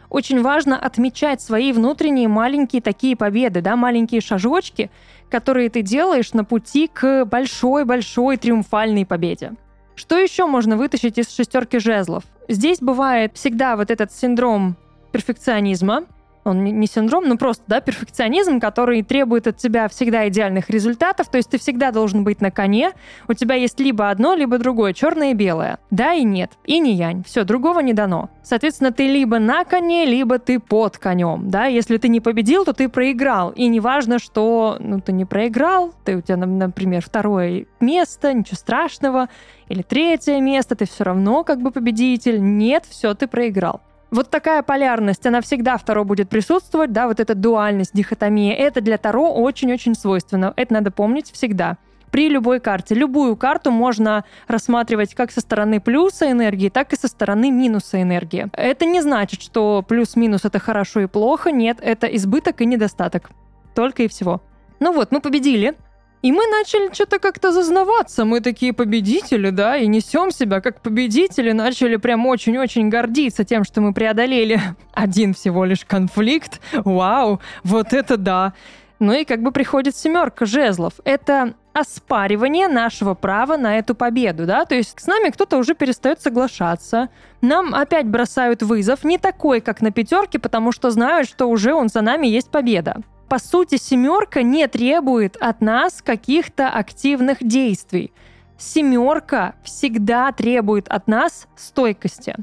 Очень 0.10 0.42
важно 0.42 0.78
отмечать 0.78 1.42
свои 1.42 1.74
внутренние 1.74 2.30
маленькие 2.30 2.82
такие 2.82 3.18
победы, 3.18 3.62
да, 3.62 3.76
маленькие 3.76 4.22
шажочки, 4.22 4.90
которые 5.30 5.70
ты 5.70 5.82
делаешь 5.82 6.34
на 6.34 6.46
пути 6.46 6.90
к 6.94 7.26
большой-большой 7.26 8.38
триумфальной 8.38 9.06
победе. 9.06 9.54
Что 9.96 10.18
еще 10.18 10.46
можно 10.46 10.78
вытащить 10.78 11.18
из 11.18 11.30
шестерки 11.30 11.80
жезлов? 11.80 12.24
Здесь 12.48 12.80
бывает 12.80 13.34
всегда 13.36 13.76
вот 13.76 13.92
этот 13.92 14.14
синдром 14.14 14.78
перфекционизма, 15.12 16.06
он 16.44 16.64
не 16.64 16.88
синдром, 16.88 17.28
но 17.28 17.38
просто, 17.38 17.64
да, 17.68 17.82
перфекционизм, 17.82 18.60
который 18.60 19.04
требует 19.04 19.48
от 19.48 19.58
тебя 19.58 19.88
всегда 19.88 20.28
идеальных 20.28 20.70
результатов, 20.70 21.30
то 21.30 21.38
есть 21.38 21.50
ты 21.50 21.60
всегда 21.60 21.92
должен 21.92 22.24
быть 22.24 22.42
на 22.42 22.52
коне, 22.52 22.92
у 23.28 23.34
тебя 23.34 23.56
есть 23.56 23.80
либо 23.80 24.10
одно, 24.10 24.34
либо 24.34 24.58
другое, 24.58 24.94
черное 24.94 25.32
и 25.32 25.34
белое. 25.34 25.80
Да 25.92 26.14
и 26.14 26.24
нет, 26.24 26.52
и 26.66 26.80
не 26.80 26.94
янь, 26.94 27.24
все, 27.24 27.44
другого 27.44 27.80
не 27.80 27.94
дано. 27.94 28.30
Соответственно, 28.44 28.92
ты 28.92 29.08
либо 29.08 29.40
на 29.40 29.64
коне, 29.66 30.06
либо 30.06 30.40
ты 30.40 30.60
под 30.60 30.98
конем, 30.98 31.50
да, 31.50 31.66
если 31.66 31.98
ты 31.98 32.08
не 32.08 32.20
победил, 32.20 32.66
то 32.66 32.74
ты 32.74 32.90
проиграл, 32.90 33.52
и 33.52 33.68
неважно, 33.68 34.20
что, 34.20 34.78
ну, 34.80 35.00
ты 35.00 35.12
не 35.12 35.26
проиграл, 35.26 35.94
ты 36.04 36.18
у 36.18 36.22
тебя, 36.22 36.38
например, 36.38 37.04
второе 37.04 37.66
место, 37.80 38.34
ничего 38.34 38.56
страшного, 38.56 39.30
или 39.68 39.84
третье 39.84 40.40
место, 40.42 40.76
ты 40.76 40.86
все 40.86 41.04
равно 41.04 41.44
как 41.44 41.62
бы 41.62 41.72
победитель, 41.72 42.42
нет, 42.42 42.86
все, 42.90 43.14
ты 43.14 43.28
проиграл. 43.28 43.82
Вот 44.12 44.30
такая 44.30 44.62
полярность, 44.62 45.26
она 45.26 45.40
всегда 45.40 45.78
в 45.78 45.86
Таро 45.86 46.04
будет 46.04 46.28
присутствовать, 46.28 46.92
да, 46.92 47.08
вот 47.08 47.22
эта 47.22 47.34
дуальность, 47.34 47.92
дихотомия, 47.94 48.54
это 48.54 48.82
для 48.82 48.98
Таро 48.98 49.32
очень-очень 49.32 49.96
свойственно. 49.96 50.54
Это 50.58 50.74
надо 50.74 50.92
помнить 50.92 51.32
всегда 51.32 51.78
при 52.12 52.28
любой 52.28 52.60
карте. 52.60 52.94
Любую 52.94 53.38
карту 53.38 53.72
можно 53.72 54.26
рассматривать 54.50 55.16
как 55.16 55.32
со 55.32 55.40
стороны 55.40 55.80
плюса 55.80 56.30
энергии, 56.30 56.68
так 56.68 56.92
и 56.92 56.98
со 56.98 57.08
стороны 57.08 57.52
минуса 57.52 58.02
энергии. 58.02 58.50
Это 58.52 58.86
не 58.86 59.02
значит, 59.02 59.42
что 59.42 59.82
плюс-минус 59.88 60.44
это 60.44 60.60
хорошо 60.60 61.00
и 61.00 61.08
плохо. 61.08 61.52
Нет, 61.52 61.78
это 61.82 62.08
избыток 62.08 62.60
и 62.60 62.66
недостаток. 62.66 63.32
Только 63.74 64.04
и 64.04 64.10
всего. 64.10 64.42
Ну 64.82 64.92
вот, 64.92 65.14
мы 65.14 65.22
победили. 65.22 65.76
И 66.22 66.32
мы 66.32 66.46
начали 66.48 66.94
что-то 66.94 67.18
как-то 67.18 67.52
зазнаваться. 67.52 68.26
Мы 68.26 68.42
такие 68.42 68.74
победители, 68.74 69.50
да, 69.50 69.78
и 69.78 69.88
несем 69.88 70.32
себя 70.32 70.62
как 70.62 70.82
победители. 70.82 71.52
Начали 71.52 71.96
прям 71.96 72.28
очень-очень 72.28 72.90
гордиться 72.90 73.44
тем, 73.44 73.64
что 73.64 73.82
мы 73.82 73.94
преодолели 73.94 74.62
один 74.94 75.34
всего 75.34 75.66
лишь 75.66 75.84
конфликт. 75.84 76.62
Вау, 76.74 77.42
вот 77.64 77.94
это 77.94 78.18
да. 78.18 78.54
Ну 79.00 79.14
и 79.14 79.26
как 79.26 79.42
бы 79.42 79.52
приходит 79.52 79.96
семерка 79.96 80.46
жезлов. 80.46 80.94
Это 81.06 81.56
оспаривание 81.74 82.68
нашего 82.68 83.16
права 83.16 83.58
на 83.58 83.80
эту 83.80 83.96
победу, 83.96 84.46
да, 84.46 84.66
то 84.66 84.76
есть 84.76 85.00
с 85.00 85.08
нами 85.08 85.30
кто-то 85.30 85.58
уже 85.58 85.74
перестает 85.74 86.22
соглашаться, 86.22 87.08
нам 87.40 87.74
опять 87.74 88.08
бросают 88.08 88.62
вызов, 88.62 89.06
не 89.06 89.18
такой, 89.18 89.62
как 89.62 89.80
на 89.80 89.92
пятерке, 89.92 90.38
потому 90.38 90.74
что 90.74 90.92
знают, 90.92 91.30
что 91.30 91.48
уже 91.48 91.74
он 91.74 91.88
за 91.88 92.02
нами 92.02 92.28
есть 92.28 92.52
победа 92.52 92.98
по 93.32 93.40
сути, 93.40 93.78
семерка 93.78 94.44
не 94.44 94.68
требует 94.68 95.38
от 95.38 95.62
нас 95.62 96.02
каких-то 96.02 96.68
активных 96.68 97.38
действий. 97.42 98.12
Семерка 98.58 99.56
всегда 99.64 100.34
требует 100.34 100.90
от 100.90 101.08
нас 101.08 101.48
стойкости. 101.56 102.36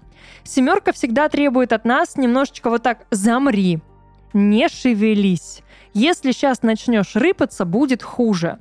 Семерка 0.44 0.92
всегда 0.92 1.29
требует 1.29 1.74
от 1.74 1.85
нас 1.85 2.16
немножечко 2.16 2.70
вот 2.70 2.85
так 2.85 3.07
замри, 3.11 3.83
не 4.33 4.66
шевелись. 4.70 5.61
Если 5.92 6.33
сейчас 6.33 6.62
начнешь 6.62 7.16
рыпаться, 7.16 7.66
будет 7.66 8.03
хуже 8.03 8.59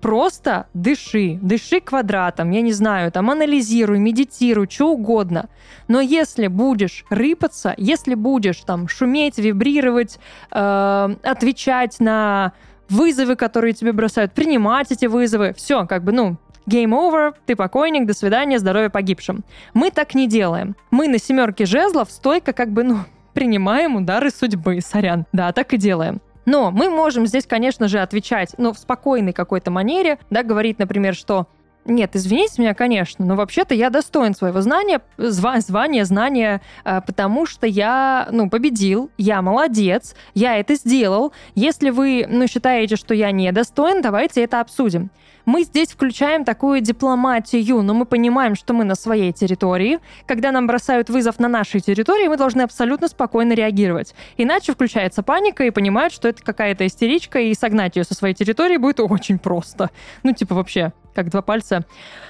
просто 0.00 0.66
дыши, 0.74 1.38
дыши 1.40 1.80
квадратом, 1.80 2.50
я 2.50 2.60
не 2.60 2.72
знаю, 2.72 3.10
там 3.10 3.30
анализируй, 3.30 3.98
медитируй, 3.98 4.68
что 4.70 4.90
угодно. 4.90 5.48
Но 5.88 6.00
если 6.00 6.46
будешь 6.46 7.04
рыпаться, 7.10 7.74
если 7.76 8.14
будешь 8.14 8.58
там 8.60 8.88
шуметь, 8.88 9.38
вибрировать, 9.38 10.18
э, 10.50 11.14
отвечать 11.22 12.00
на 12.00 12.52
вызовы, 12.88 13.36
которые 13.36 13.72
тебе 13.72 13.92
бросают, 13.92 14.32
принимать 14.32 14.92
эти 14.92 15.06
вызовы, 15.06 15.54
все, 15.54 15.86
как 15.86 16.04
бы, 16.04 16.12
ну, 16.12 16.36
Game 16.66 16.92
over, 16.92 17.34
ты 17.44 17.56
покойник, 17.56 18.06
до 18.06 18.14
свидания, 18.14 18.58
здоровья 18.58 18.88
погибшим. 18.88 19.44
Мы 19.74 19.90
так 19.90 20.14
не 20.14 20.26
делаем. 20.26 20.76
Мы 20.90 21.08
на 21.08 21.18
семерке 21.18 21.66
жезлов 21.66 22.10
стойко 22.10 22.54
как 22.54 22.70
бы, 22.70 22.84
ну, 22.84 22.98
принимаем 23.34 23.96
удары 23.96 24.30
судьбы, 24.30 24.80
сорян. 24.80 25.26
Да, 25.32 25.52
так 25.52 25.74
и 25.74 25.76
делаем. 25.76 26.20
Но 26.46 26.70
мы 26.70 26.90
можем 26.90 27.26
здесь, 27.26 27.46
конечно 27.46 27.88
же, 27.88 28.00
отвечать, 28.00 28.54
ну, 28.58 28.72
в 28.72 28.78
спокойной 28.78 29.32
какой-то 29.32 29.70
манере, 29.70 30.18
да, 30.30 30.42
говорить, 30.42 30.78
например, 30.78 31.14
что 31.14 31.48
нет, 31.86 32.16
извините 32.16 32.62
меня, 32.62 32.74
конечно, 32.74 33.24
но 33.26 33.36
вообще-то 33.36 33.74
я 33.74 33.90
достоин 33.90 34.34
своего 34.34 34.60
знания, 34.62 35.00
зва- 35.18 35.60
звания, 35.60 36.04
знания, 36.04 36.62
э, 36.84 37.00
потому 37.06 37.44
что 37.46 37.66
я, 37.66 38.28
ну, 38.30 38.48
победил, 38.48 39.10
я 39.18 39.42
молодец, 39.42 40.14
я 40.34 40.56
это 40.56 40.76
сделал. 40.76 41.32
Если 41.54 41.90
вы, 41.90 42.26
ну, 42.28 42.46
считаете, 42.46 42.96
что 42.96 43.14
я 43.14 43.30
не 43.32 43.52
достоин, 43.52 44.00
давайте 44.00 44.42
это 44.42 44.60
обсудим. 44.60 45.10
Мы 45.44 45.64
здесь 45.64 45.90
включаем 45.90 46.44
такую 46.44 46.80
дипломатию, 46.80 47.82
но 47.82 47.92
мы 47.92 48.06
понимаем, 48.06 48.54
что 48.54 48.72
мы 48.72 48.84
на 48.84 48.94
своей 48.94 49.30
территории. 49.32 49.98
Когда 50.26 50.52
нам 50.52 50.66
бросают 50.66 51.10
вызов 51.10 51.38
на 51.38 51.48
нашей 51.48 51.80
территории, 51.80 52.28
мы 52.28 52.38
должны 52.38 52.62
абсолютно 52.62 53.08
спокойно 53.08 53.52
реагировать. 53.52 54.14
Иначе 54.38 54.72
включается 54.72 55.22
паника 55.22 55.64
и 55.64 55.70
понимают, 55.70 56.14
что 56.14 56.28
это 56.28 56.42
какая-то 56.42 56.86
истеричка, 56.86 57.40
и 57.40 57.52
согнать 57.52 57.96
ее 57.96 58.04
со 58.04 58.14
своей 58.14 58.34
территории 58.34 58.78
будет 58.78 59.00
очень 59.00 59.38
просто. 59.38 59.90
Ну, 60.22 60.32
типа 60.32 60.54
вообще, 60.54 60.92
как 61.14 61.30
два 61.30 61.40
пальца 61.42 61.84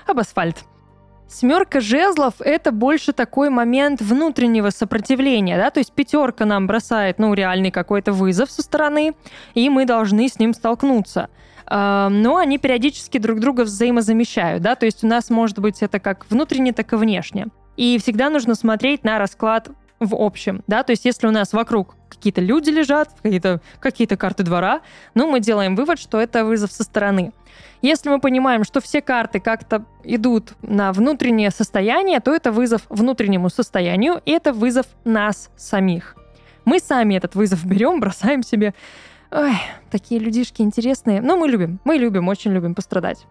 об 0.07 0.19
асфальт. 0.19 0.65
Семерка 1.27 1.81
жезлов— 1.81 2.35
это 2.39 2.71
больше 2.71 3.13
такой 3.13 3.49
момент 3.49 4.01
внутреннего 4.01 4.71
сопротивления, 4.71 5.57
да, 5.57 5.71
то 5.71 5.81
есть 5.81 5.93
пятерка 5.93 6.45
нам 6.45 6.67
бросает, 6.67 7.19
ну, 7.19 7.33
реальный 7.35 7.71
какой-то 7.71 8.13
вызов 8.13 8.51
со 8.51 8.63
стороны, 8.63 9.15
и 9.55 9.69
мы 9.71 9.87
должны 9.87 10.29
с 10.29 10.39
ним 10.39 10.53
столкнуться. 10.53 11.31
Но 11.69 12.37
они 12.37 12.59
периодически 12.59 13.17
друг 13.17 13.41
друга 13.41 13.63
взаимозамещают, 13.63 14.63
да, 14.63 14.75
то 14.77 14.85
есть 14.85 15.03
у 15.03 15.07
нас 15.07 15.31
может 15.31 15.59
быть 15.59 15.83
это 15.83 15.99
как 15.99 16.27
внутренне, 16.31 16.73
так 16.73 16.93
и 16.93 16.97
внешне. 16.97 17.47
И 17.77 17.99
всегда 17.99 18.29
нужно 18.29 18.55
смотреть 18.55 19.03
на 19.03 19.19
расклад 19.19 19.71
в 20.07 20.15
общем, 20.15 20.63
да, 20.67 20.83
то 20.83 20.93
есть 20.93 21.05
если 21.05 21.27
у 21.27 21.31
нас 21.31 21.53
вокруг 21.53 21.97
какие-то 22.09 22.41
люди 22.41 22.71
лежат, 22.71 23.11
какие-то 23.23 23.61
какие 23.81 24.07
карты 24.07 24.43
двора, 24.43 24.81
ну, 25.15 25.31
мы 25.31 25.41
делаем 25.41 25.77
вывод, 25.77 25.99
что 25.99 26.21
это 26.21 26.45
вызов 26.45 26.73
со 26.73 26.85
стороны. 26.85 27.33
Если 27.83 28.09
мы 28.09 28.19
понимаем, 28.19 28.65
что 28.65 28.81
все 28.81 29.03
карты 29.03 29.41
как-то 29.41 29.85
идут 30.05 30.55
на 30.63 30.93
внутреннее 30.93 31.51
состояние, 31.51 32.21
то 32.21 32.35
это 32.35 32.51
вызов 32.51 32.83
внутреннему 32.89 33.51
состоянию, 33.51 34.23
и 34.25 34.31
это 34.31 34.53
вызов 34.53 34.87
нас 35.05 35.51
самих. 35.57 36.17
Мы 36.65 36.79
сами 36.79 37.15
этот 37.15 37.35
вызов 37.35 37.65
берем, 37.67 38.01
бросаем 38.01 38.43
себе. 38.43 38.75
Ой, 39.31 39.53
такие 39.91 40.21
людишки 40.21 40.63
интересные. 40.63 41.21
Но 41.21 41.37
мы 41.37 41.49
любим, 41.49 41.81
мы 41.85 41.97
любим, 41.97 42.29
очень 42.29 42.53
любим 42.53 42.75
пострадать. 42.75 43.27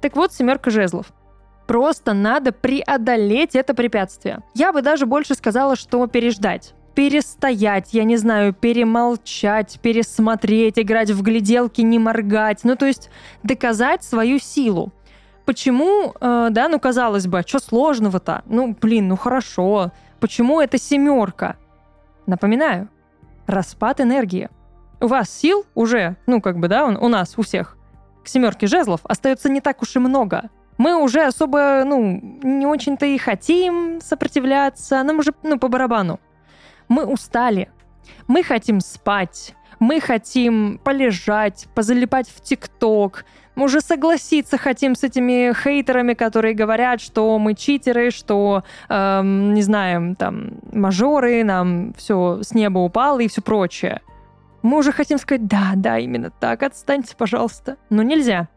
Так 0.00 0.14
вот, 0.14 0.32
семерка 0.32 0.70
жезлов. 0.70 1.06
Просто 1.66 2.12
надо 2.12 2.52
преодолеть 2.52 3.56
это 3.56 3.74
препятствие. 3.74 4.40
Я 4.54 4.72
бы 4.72 4.82
даже 4.82 5.06
больше 5.06 5.34
сказала, 5.34 5.76
что 5.76 6.06
переждать 6.06 6.74
перестоять, 6.96 7.92
я 7.92 8.04
не 8.04 8.16
знаю, 8.16 8.54
перемолчать, 8.54 9.78
пересмотреть, 9.82 10.78
играть 10.78 11.10
в 11.10 11.22
гляделки, 11.22 11.82
не 11.82 11.98
моргать. 11.98 12.60
Ну, 12.64 12.74
то 12.74 12.86
есть 12.86 13.10
доказать 13.42 14.02
свою 14.02 14.38
силу. 14.38 14.92
Почему, 15.44 16.14
э, 16.18 16.48
да, 16.50 16.68
ну, 16.68 16.80
казалось 16.80 17.26
бы, 17.26 17.40
а 17.40 17.46
что 17.46 17.58
сложного-то? 17.58 18.44
Ну, 18.46 18.74
блин, 18.80 19.08
ну 19.08 19.16
хорошо. 19.16 19.92
Почему 20.20 20.58
это 20.58 20.78
семерка? 20.78 21.56
Напоминаю, 22.24 22.88
распад 23.46 24.00
энергии. 24.00 24.48
У 24.98 25.06
вас 25.06 25.28
сил 25.28 25.66
уже, 25.74 26.16
ну, 26.26 26.40
как 26.40 26.58
бы, 26.58 26.66
да, 26.66 26.86
он, 26.86 26.96
у 26.96 27.08
нас, 27.08 27.34
у 27.36 27.42
всех, 27.42 27.76
к 28.24 28.28
семерке 28.28 28.66
жезлов 28.66 29.02
остается 29.04 29.50
не 29.50 29.60
так 29.60 29.82
уж 29.82 29.94
и 29.96 29.98
много 29.98 30.48
мы 30.78 31.02
уже 31.02 31.24
особо, 31.24 31.82
ну, 31.84 32.20
не 32.42 32.66
очень-то 32.66 33.06
и 33.06 33.18
хотим 33.18 34.00
сопротивляться, 34.00 35.02
нам 35.02 35.18
уже, 35.18 35.32
ну, 35.42 35.58
по 35.58 35.68
барабану. 35.68 36.20
Мы 36.88 37.04
устали, 37.04 37.70
мы 38.28 38.42
хотим 38.42 38.80
спать, 38.80 39.54
Мы 39.78 40.00
хотим 40.00 40.80
полежать, 40.82 41.66
позалипать 41.74 42.28
в 42.30 42.40
ТикТок, 42.40 43.26
мы 43.56 43.64
уже 43.64 43.80
согласиться 43.80 44.58
хотим 44.58 44.94
с 44.94 45.02
этими 45.02 45.52
хейтерами, 45.52 46.14
которые 46.14 46.54
говорят, 46.54 47.00
что 47.00 47.38
мы 47.38 47.54
читеры, 47.54 48.10
что, 48.10 48.64
эм, 48.88 49.54
не 49.54 49.62
знаю, 49.62 50.14
там, 50.16 50.60
мажоры, 50.72 51.42
нам 51.44 51.94
все 51.94 52.40
с 52.42 52.54
неба 52.54 52.78
упало 52.78 53.20
и 53.20 53.28
все 53.28 53.42
прочее. 53.42 54.00
Мы 54.62 54.78
уже 54.78 54.92
хотим 54.92 55.18
сказать, 55.18 55.46
да, 55.46 55.72
да, 55.74 55.98
именно 55.98 56.30
так, 56.30 56.62
отстаньте, 56.62 57.14
пожалуйста. 57.16 57.76
Но 57.88 58.02
нельзя. 58.02 58.48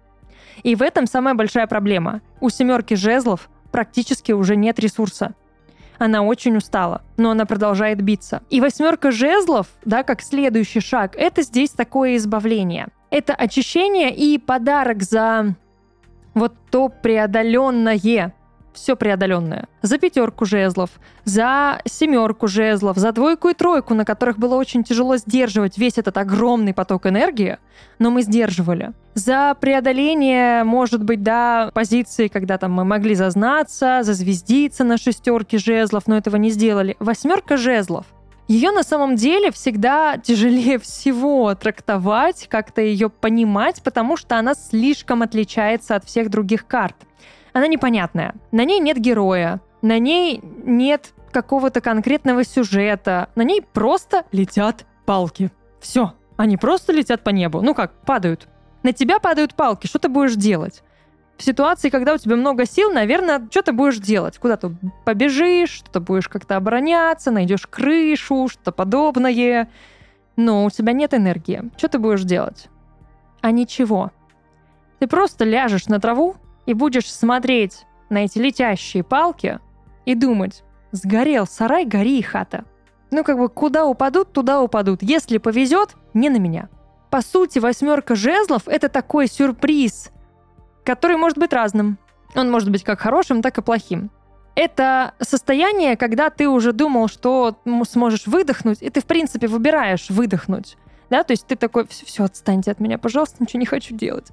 И 0.64 0.76
в 0.76 0.82
этом 0.82 1.08
самая 1.08 1.34
большая 1.34 1.68
проблема. 1.68 2.22
У 2.40 2.50
семерки 2.50 2.94
жезлов 2.94 3.50
практически 3.72 4.32
уже 4.32 4.56
нет 4.56 4.80
ресурса. 4.80 5.34
Она 5.98 6.24
очень 6.24 6.56
устала, 6.56 7.02
но 7.18 7.32
она 7.32 7.46
продолжает 7.46 8.02
биться. 8.02 8.42
И 8.50 8.62
восьмерка 8.62 9.12
жезлов, 9.12 9.68
да, 9.84 10.04
как 10.04 10.22
следующий 10.22 10.80
шаг, 10.80 11.16
это 11.16 11.42
здесь 11.42 11.72
такое 11.72 12.16
избавление. 12.16 12.88
Это 13.12 13.36
очищение 13.36 14.16
и 14.16 14.38
подарок 14.38 15.04
за 15.04 15.56
вот 16.34 16.54
то 16.72 16.90
преодоленное, 16.90 18.00
все 18.74 18.96
преодоленное. 18.96 19.68
За 19.82 19.98
пятерку 19.98 20.46
жезлов, 20.46 20.90
за 21.26 21.82
семерку 21.86 22.48
жезлов, 22.48 22.98
за 22.98 23.12
двойку 23.12 23.50
и 23.50 23.54
тройку, 23.54 23.94
на 23.94 24.06
которых 24.06 24.38
было 24.38 24.56
очень 24.56 24.84
тяжело 24.84 25.18
сдерживать 25.18 25.78
весь 25.78 25.98
этот 25.98 26.18
огромный 26.18 26.74
поток 26.74 27.06
энергии, 27.08 27.58
но 28.00 28.12
мы 28.12 28.22
сдерживали. 28.22 28.94
За 29.14 29.56
преодоление, 29.60 30.64
может 30.64 31.04
быть, 31.04 31.24
да, 31.24 31.72
позиции, 31.74 32.28
когда 32.28 32.58
там 32.58 32.72
мы 32.72 32.86
могли 32.86 33.16
зазнаться, 33.16 34.00
зазвездиться 34.04 34.84
на 34.84 34.98
шестерке 34.98 35.58
жезлов, 35.58 36.08
но 36.08 36.18
этого 36.18 36.36
не 36.38 36.50
сделали. 36.50 36.96
Восьмерка 37.00 37.58
жезлов— 37.58 38.06
ее 38.50 38.72
на 38.72 38.82
самом 38.82 39.16
деле 39.16 39.52
всегда 39.52 40.18
тяжелее 40.18 40.80
всего 40.80 41.54
трактовать, 41.54 42.48
как-то 42.50 42.82
ее 42.82 43.08
понимать, 43.08 43.84
потому 43.84 44.18
что 44.18 44.40
она 44.40 44.56
слишком 44.56 45.22
отличается 45.22 45.96
от 45.96 46.04
всех 46.04 46.32
других 46.32 46.66
карт. 46.66 46.96
Она 47.54 47.68
непонятная. 47.68 48.36
На 48.52 48.66
ней 48.66 48.80
нет 48.80 48.98
героя, 48.98 49.62
на 49.82 50.00
ней 50.00 50.42
нет 50.44 51.14
какого-то 51.32 51.82
конкретного 51.82 52.44
сюжета, 52.44 53.30
на 53.36 53.44
ней 53.44 53.62
просто 53.62 54.26
летят 54.32 54.86
палки. 55.06 55.52
Все, 55.80 56.14
они 56.38 56.58
просто 56.58 56.92
летят 56.92 57.24
по 57.24 57.30
небу. 57.30 57.62
Ну 57.62 57.74
как, 57.74 57.94
падают. 58.06 58.48
На 58.84 58.94
тебя 58.94 59.20
падают 59.20 59.56
палки, 59.56 59.88
что 59.88 60.00
ты 60.00 60.10
будешь 60.10 60.36
делать? 60.36 60.84
в 61.40 61.44
ситуации, 61.44 61.90
когда 61.90 62.14
у 62.14 62.18
тебя 62.18 62.36
много 62.36 62.66
сил, 62.66 62.92
наверное, 62.92 63.48
что 63.50 63.62
ты 63.62 63.72
будешь 63.72 63.98
делать? 63.98 64.38
Куда-то 64.38 64.74
побежишь, 65.06 65.70
что-то 65.70 66.02
будешь 66.02 66.28
как-то 66.28 66.58
обороняться, 66.58 67.32
найдешь 67.32 67.66
крышу, 67.66 68.50
что-то 68.50 68.74
подобное. 68.74 69.70
Но 70.36 70.66
у 70.66 70.70
тебя 70.70 70.92
нет 70.92 71.14
энергии. 71.14 71.72
Что 71.78 71.88
ты 71.88 71.98
будешь 71.98 72.24
делать? 72.24 72.68
А 73.40 73.52
ничего. 73.52 74.12
Ты 75.00 75.08
просто 75.08 75.46
ляжешь 75.46 75.88
на 75.88 76.02
траву 76.02 76.36
и 76.70 76.74
будешь 76.74 77.12
смотреть 77.12 77.86
на 78.10 78.26
эти 78.26 78.38
летящие 78.38 79.04
палки 79.04 79.60
и 80.06 80.16
думать, 80.16 80.64
сгорел 80.92 81.48
сарай, 81.48 81.86
гори 81.86 82.20
и 82.20 82.22
хата. 82.22 82.66
Ну, 83.12 83.24
как 83.24 83.38
бы, 83.38 83.50
куда 83.50 83.86
упадут, 83.86 84.32
туда 84.32 84.62
упадут. 84.62 85.02
Если 85.02 85.40
повезет, 85.40 85.96
не 86.14 86.30
на 86.30 86.38
меня. 86.38 86.70
По 87.10 87.22
сути, 87.22 87.60
восьмерка 87.60 88.16
жезлов— 88.16 88.64
это 88.68 88.88
такой 88.88 89.28
сюрприз— 89.28 90.12
который 90.90 91.18
может 91.18 91.38
быть 91.38 91.54
разным. 91.54 92.00
Он 92.34 92.50
может 92.50 92.72
быть 92.72 92.84
как 92.84 93.00
хорошим, 93.00 93.44
так 93.44 93.60
и 93.60 93.62
плохим. 93.62 94.10
Это 94.56 95.14
состояние, 95.20 95.96
когда 95.96 96.32
ты 96.32 96.50
уже 96.50 96.74
думал, 96.74 97.08
что 97.08 97.60
сможешь 97.88 98.26
выдохнуть, 98.26 98.82
и 98.82 98.90
ты, 98.90 99.00
в 99.00 99.06
принципе, 99.06 99.46
выбираешь 99.46 100.10
выдохнуть. 100.10 100.78
Да, 101.12 101.24
то 101.24 101.34
есть 101.34 101.46
ты 101.46 101.56
такой, 101.56 101.88
все, 101.88 102.08
все, 102.08 102.24
отстаньте 102.24 102.72
от 102.72 102.80
меня, 102.80 102.98
пожалуйста, 102.98 103.38
ничего 103.40 103.60
не 103.60 103.68
хочу 103.68 103.96
делать. 103.96 104.32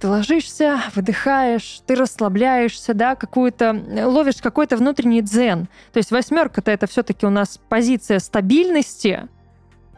Ты 0.00 0.06
ложишься, 0.06 0.80
выдыхаешь, 0.94 1.82
ты 1.84 1.96
расслабляешься, 1.96 2.94
да, 2.94 3.16
какую-то, 3.16 3.72
ловишь 4.06 4.36
какой-то 4.36 4.76
внутренний 4.76 5.22
дзен. 5.22 5.66
То 5.92 5.98
есть 5.98 6.12
восьмерка-то 6.12 6.70
это 6.70 6.86
все-таки 6.86 7.26
у 7.26 7.30
нас 7.30 7.58
позиция 7.68 8.20
стабильности, 8.20 9.28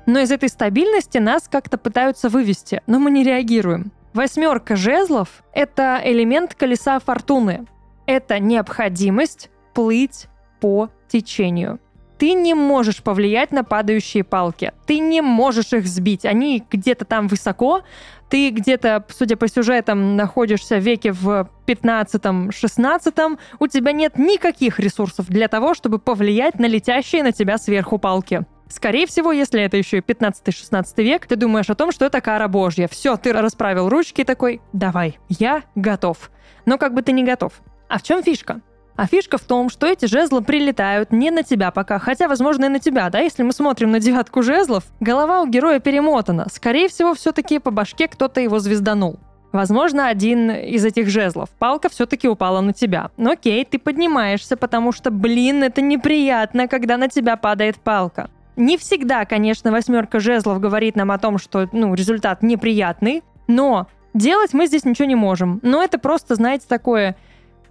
но 0.06 0.20
из 0.20 0.30
этой 0.30 0.48
стабильности 0.48 1.18
нас 1.18 1.48
как-то 1.48 1.76
пытаются 1.76 2.30
вывести, 2.30 2.82
но 2.86 2.98
мы 2.98 3.10
не 3.10 3.22
реагируем. 3.22 3.92
Восьмерка 4.14 4.74
жезлов— 4.74 5.44
это 5.52 6.00
элемент 6.02 6.54
колеса 6.54 6.98
фортуны. 6.98 7.66
Это 8.06 8.40
необходимость 8.40 9.50
плыть 9.74 10.26
по 10.60 10.90
течению. 11.08 11.78
Ты 12.20 12.35
не 12.35 12.52
можешь 12.52 13.02
повлиять 13.02 13.50
на 13.50 13.64
падающие 13.64 14.24
палки. 14.24 14.74
Ты 14.85 14.98
не 14.98 15.22
можешь 15.22 15.72
их 15.72 15.87
сбить. 15.87 16.26
Они 16.26 16.62
где-то 16.70 17.06
там 17.06 17.28
высоко. 17.28 17.80
Ты 18.28 18.50
где-то, 18.50 19.06
судя 19.09 19.38
по 19.38 19.48
сюжетам, 19.48 20.16
находишься 20.16 20.76
в 20.76 20.80
веке 20.80 21.12
в 21.12 21.48
15-16. 21.66 23.38
У 23.59 23.66
тебя 23.68 23.92
нет 23.92 24.18
никаких 24.18 24.78
ресурсов 24.78 25.28
для 25.28 25.48
того, 25.48 25.72
чтобы 25.72 25.98
повлиять 25.98 26.59
на 26.59 26.66
летящие 26.66 27.22
на 27.22 27.33
тебя 27.33 27.56
сверху 27.56 27.96
палки. 27.96 28.44
Скорее 28.68 29.06
всего, 29.06 29.33
если 29.33 29.62
это 29.62 29.78
еще 29.78 29.96
и 29.96 30.00
15-16 30.02 31.02
век, 31.02 31.26
ты 31.26 31.37
думаешь 31.37 31.70
о 31.70 31.74
том, 31.74 31.90
что 31.90 32.04
это 32.04 32.20
кара 32.20 32.48
божья. 32.48 32.87
Все, 32.87 33.16
ты 33.16 33.33
расправил 33.33 33.88
ручки 33.88 34.24
такой, 34.24 34.61
давай, 34.74 35.18
я 35.30 35.62
готов. 35.74 36.30
Но 36.66 36.76
как 36.76 36.92
бы 36.92 37.00
ты 37.00 37.12
не 37.12 37.24
готов. 37.24 37.54
А 37.88 37.98
в 37.98 38.02
чем 38.02 38.22
фишка? 38.22 38.61
А 39.00 39.06
фишка 39.06 39.38
в 39.38 39.44
том, 39.44 39.70
что 39.70 39.86
эти 39.86 40.04
жезлы 40.04 40.42
прилетают 40.42 41.10
не 41.10 41.30
на 41.30 41.42
тебя 41.42 41.70
пока, 41.70 41.98
хотя, 41.98 42.28
возможно, 42.28 42.66
и 42.66 42.68
на 42.68 42.80
тебя, 42.80 43.08
да, 43.08 43.20
если 43.20 43.42
мы 43.42 43.52
смотрим 43.52 43.90
на 43.92 43.98
девятку 43.98 44.42
жезлов, 44.42 44.84
голова 45.00 45.40
у 45.40 45.46
героя 45.46 45.80
перемотана. 45.80 46.48
Скорее 46.52 46.86
всего, 46.90 47.14
все-таки 47.14 47.58
по 47.60 47.70
башке 47.70 48.08
кто-то 48.08 48.42
его 48.42 48.58
звезданул. 48.58 49.18
Возможно, 49.52 50.08
один 50.08 50.50
из 50.50 50.84
этих 50.84 51.08
жезлов. 51.08 51.48
Палка 51.58 51.88
все-таки 51.88 52.28
упала 52.28 52.60
на 52.60 52.74
тебя. 52.74 53.10
Но 53.16 53.30
окей, 53.30 53.64
ты 53.64 53.78
поднимаешься, 53.78 54.58
потому 54.58 54.92
что, 54.92 55.10
блин, 55.10 55.64
это 55.64 55.80
неприятно, 55.80 56.68
когда 56.68 56.98
на 56.98 57.08
тебя 57.08 57.38
падает 57.38 57.76
палка. 57.76 58.28
Не 58.56 58.76
всегда, 58.76 59.24
конечно, 59.24 59.72
восьмерка 59.72 60.20
жезлов 60.20 60.60
говорит 60.60 60.94
нам 60.94 61.10
о 61.10 61.18
том, 61.18 61.38
что 61.38 61.70
ну, 61.72 61.94
результат 61.94 62.42
неприятный, 62.42 63.22
но 63.46 63.86
делать 64.12 64.52
мы 64.52 64.66
здесь 64.66 64.84
ничего 64.84 65.08
не 65.08 65.14
можем. 65.14 65.58
Но 65.62 65.82
это 65.82 65.98
просто, 65.98 66.34
знаете, 66.34 66.66
такое 66.68 67.16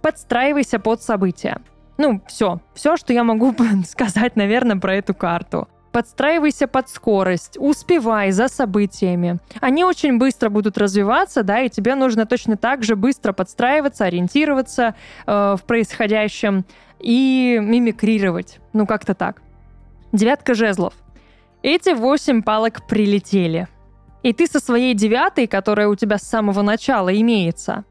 подстраивайся 0.02 0.78
под 0.78 1.02
события. 1.02 1.60
Ну, 1.98 2.22
все. 2.26 2.60
Все, 2.74 2.96
что 2.96 3.12
я 3.12 3.24
могу 3.24 3.54
сказать, 3.86 4.36
наверное, 4.36 4.76
про 4.76 4.94
эту 4.94 5.14
карту. 5.14 5.68
Подстраивайся 5.92 6.68
под 6.68 6.88
скорость, 6.88 7.56
успевай 7.58 8.30
за 8.30 8.46
событиями. 8.46 9.38
Они 9.60 9.84
очень 9.84 10.18
быстро 10.18 10.48
будут 10.48 10.78
развиваться, 10.78 11.42
да, 11.42 11.62
и 11.62 11.68
тебе 11.68 11.96
нужно 11.96 12.26
точно 12.26 12.56
так 12.56 12.84
же 12.84 12.94
быстро 12.94 13.32
подстраиваться, 13.32 14.04
ориентироваться 14.04 14.94
э, 15.26 15.56
в 15.58 15.64
происходящем 15.64 16.64
и 17.00 17.58
мимикрировать. 17.60 18.60
Ну, 18.72 18.86
как-то 18.86 19.14
так. 19.14 19.42
Девятка 20.12 20.54
жезлов. 20.54 20.94
Эти 21.62 21.92
восемь 21.92 22.42
палок 22.42 22.86
прилетели. 22.86 23.66
И 24.22 24.32
ты 24.32 24.46
со 24.46 24.60
своей 24.60 24.94
девятой, 24.94 25.46
которая 25.46 25.88
у 25.88 25.96
тебя 25.96 26.18
с 26.18 26.22
самого 26.22 26.62
начала 26.62 27.12
имеется, 27.20 27.84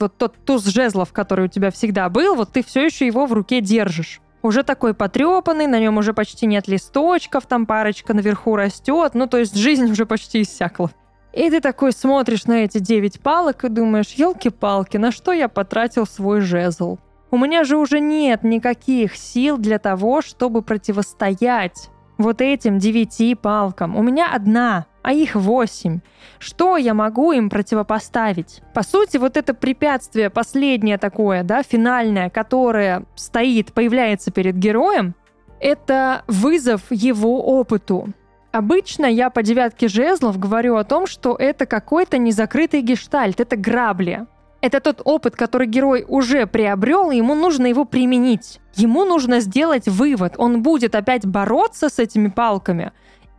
вот 0.00 0.16
тот 0.16 0.36
туз 0.44 0.64
жезлов, 0.64 1.12
который 1.12 1.46
у 1.46 1.48
тебя 1.48 1.70
всегда 1.70 2.08
был, 2.08 2.34
вот 2.34 2.52
ты 2.52 2.64
все 2.64 2.84
еще 2.84 3.06
его 3.06 3.26
в 3.26 3.32
руке 3.32 3.60
держишь. 3.60 4.20
Уже 4.42 4.62
такой 4.62 4.92
потрепанный, 4.92 5.66
на 5.66 5.80
нем 5.80 5.96
уже 5.96 6.12
почти 6.12 6.46
нет 6.46 6.68
листочков, 6.68 7.46
там 7.46 7.64
парочка 7.64 8.12
наверху 8.12 8.56
растет, 8.56 9.12
ну 9.14 9.26
то 9.26 9.38
есть 9.38 9.56
жизнь 9.56 9.84
уже 9.90 10.06
почти 10.06 10.42
иссякла. 10.42 10.90
И 11.32 11.50
ты 11.50 11.60
такой 11.60 11.92
смотришь 11.92 12.44
на 12.44 12.64
эти 12.64 12.78
девять 12.78 13.20
палок 13.20 13.64
и 13.64 13.68
думаешь, 13.68 14.10
елки-палки, 14.10 14.98
на 14.98 15.10
что 15.10 15.32
я 15.32 15.48
потратил 15.48 16.06
свой 16.06 16.40
жезл? 16.40 16.98
У 17.30 17.38
меня 17.38 17.64
же 17.64 17.76
уже 17.76 17.98
нет 17.98 18.44
никаких 18.44 19.16
сил 19.16 19.58
для 19.58 19.80
того, 19.80 20.22
чтобы 20.22 20.62
противостоять 20.62 21.90
вот 22.18 22.40
этим 22.40 22.78
девяти 22.78 23.34
палкам. 23.34 23.96
У 23.96 24.02
меня 24.02 24.32
одна, 24.32 24.86
а 25.04 25.12
их 25.12 25.34
восемь. 25.34 26.00
Что 26.38 26.78
я 26.78 26.94
могу 26.94 27.32
им 27.32 27.50
противопоставить? 27.50 28.62
По 28.72 28.82
сути, 28.82 29.18
вот 29.18 29.36
это 29.36 29.52
препятствие 29.52 30.30
последнее 30.30 30.96
такое, 30.96 31.42
да, 31.42 31.62
финальное, 31.62 32.30
которое 32.30 33.04
стоит, 33.14 33.74
появляется 33.74 34.30
перед 34.30 34.56
героем, 34.56 35.14
это 35.60 36.24
вызов 36.26 36.80
его 36.90 37.58
опыту. 37.58 38.08
Обычно 38.50 39.04
я 39.04 39.28
по 39.28 39.42
девятке 39.42 39.88
жезлов 39.88 40.38
говорю 40.38 40.76
о 40.76 40.84
том, 40.84 41.06
что 41.06 41.36
это 41.38 41.66
какой-то 41.66 42.16
незакрытый 42.16 42.80
гештальт, 42.80 43.40
это 43.40 43.56
грабли. 43.56 44.26
Это 44.62 44.80
тот 44.80 45.02
опыт, 45.04 45.36
который 45.36 45.66
герой 45.66 46.06
уже 46.08 46.46
приобрел, 46.46 47.10
и 47.10 47.18
ему 47.18 47.34
нужно 47.34 47.66
его 47.66 47.84
применить. 47.84 48.58
Ему 48.74 49.04
нужно 49.04 49.40
сделать 49.40 49.86
вывод, 49.86 50.36
он 50.38 50.62
будет 50.62 50.94
опять 50.94 51.26
бороться 51.26 51.90
с 51.90 51.98
этими 51.98 52.28
палками 52.28 52.92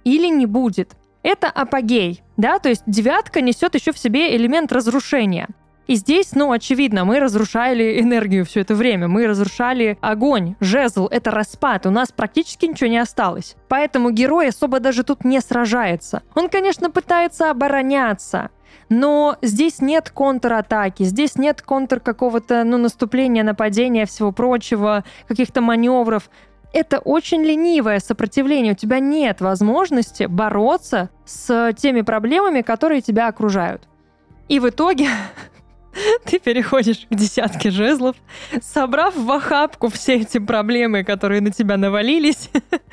или 0.04 0.28
не 0.28 0.46
будет. 0.46 0.96
Это 1.26 1.50
апогей, 1.50 2.22
да, 2.38 2.60
то 2.60 2.70
есть 2.70 2.84
девятка 2.86 3.42
несет 3.42 3.74
еще 3.74 3.92
в 3.92 3.98
себе 3.98 4.36
элемент 4.36 4.72
разрушения. 4.72 5.48
И 5.88 5.96
здесь, 5.96 6.34
ну, 6.36 6.52
очевидно, 6.52 7.04
мы 7.04 7.20
разрушали 7.20 8.00
энергию 8.00 8.46
все 8.46 8.60
это 8.60 8.76
время, 8.76 9.08
мы 9.08 9.26
разрушали 9.26 9.98
огонь, 10.02 10.56
жезл, 10.60 11.08
это 11.08 11.32
распад, 11.32 11.88
у 11.88 11.90
нас 11.90 12.12
практически 12.12 12.68
ничего 12.68 12.92
не 12.92 13.00
осталось. 13.00 13.56
Поэтому 13.70 14.12
герой 14.12 14.50
особо 14.50 14.80
даже 14.80 15.04
тут 15.04 15.26
не 15.26 15.42
сражается. 15.42 16.22
Он, 16.36 16.48
конечно, 16.48 16.92
пытается 16.92 17.50
обороняться, 17.50 18.52
но 18.90 19.38
здесь 19.42 19.82
нет 19.82 20.12
контратаки, 20.12 21.06
здесь 21.06 21.38
нет 21.38 21.64
контр 21.64 22.02
какого-то, 22.02 22.64
ну, 22.64 22.78
наступления, 22.78 23.44
нападения, 23.44 24.06
всего 24.06 24.32
прочего, 24.32 25.04
каких-то 25.28 25.62
маневров. 25.62 26.30
Это 26.76 27.00
очень 27.00 27.42
ленивое 27.42 28.00
сопротивление. 28.00 28.74
У 28.74 28.76
тебя 28.76 29.00
нет 29.00 29.40
возможности 29.40 30.26
бороться 30.26 31.10
с 31.24 31.74
теми 31.78 32.02
проблемами, 32.02 32.64
которые 32.64 33.00
тебя 33.00 33.30
окружают. 33.30 33.88
И 34.50 34.60
в 34.60 34.68
итоге 34.68 35.08
ты 36.26 36.38
переходишь 36.38 37.08
к 37.10 37.16
десятке 37.16 37.72
жезлов, 37.72 38.18
собрав 38.62 39.16
в 39.16 39.32
охапку 39.32 39.88
все 39.88 40.16
эти 40.16 40.38
проблемы, 40.38 41.06
которые 41.06 41.40
на 41.40 41.52
тебя 41.52 41.78
навалились, 41.78 42.50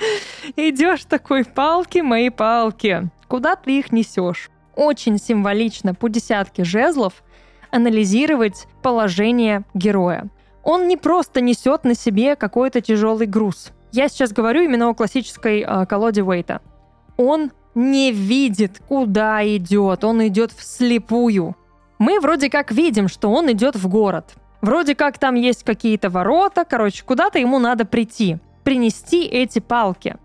идешь 0.56 1.04
такой, 1.06 1.44
палки 1.44 2.02
мои 2.02 2.30
палки, 2.30 3.10
куда 3.26 3.56
ты 3.56 3.80
их 3.80 3.90
несешь? 3.90 4.48
Очень 4.76 5.18
символично 5.18 5.92
по 5.92 6.08
десятке 6.08 6.62
жезлов 6.62 7.24
анализировать 7.72 8.68
положение 8.80 9.64
героя. 9.74 10.28
Он 10.62 10.86
не 10.88 10.96
просто 10.96 11.40
несет 11.40 11.84
на 11.84 11.94
себе 11.94 12.36
какой-то 12.36 12.80
тяжелый 12.80 13.26
груз. 13.26 13.72
Я 13.90 14.08
сейчас 14.08 14.32
говорю 14.32 14.62
именно 14.62 14.88
о 14.88 14.94
классической 14.94 15.60
э, 15.60 15.86
колоде 15.86 16.22
Уэйта. 16.22 16.60
Он 17.16 17.52
не 17.74 18.12
видит, 18.12 18.80
куда 18.88 19.44
идет, 19.44 20.04
он 20.04 20.26
идет 20.26 20.52
вслепую. 20.52 21.56
Мы 21.98 22.20
вроде 22.20 22.50
как 22.50 22.72
видим, 22.72 23.08
что 23.08 23.30
он 23.30 23.50
идет 23.52 23.76
в 23.76 23.88
город. 23.88 24.34
Вроде 24.60 24.94
как 24.94 25.18
там 25.18 25.34
есть 25.34 25.64
какие-то 25.64 26.08
ворота, 26.08 26.64
короче, 26.64 27.04
куда-то 27.04 27.38
ему 27.38 27.58
надо 27.58 27.84
прийти, 27.84 28.38
принести 28.62 29.24
эти 29.24 29.58
палки. 29.58 30.16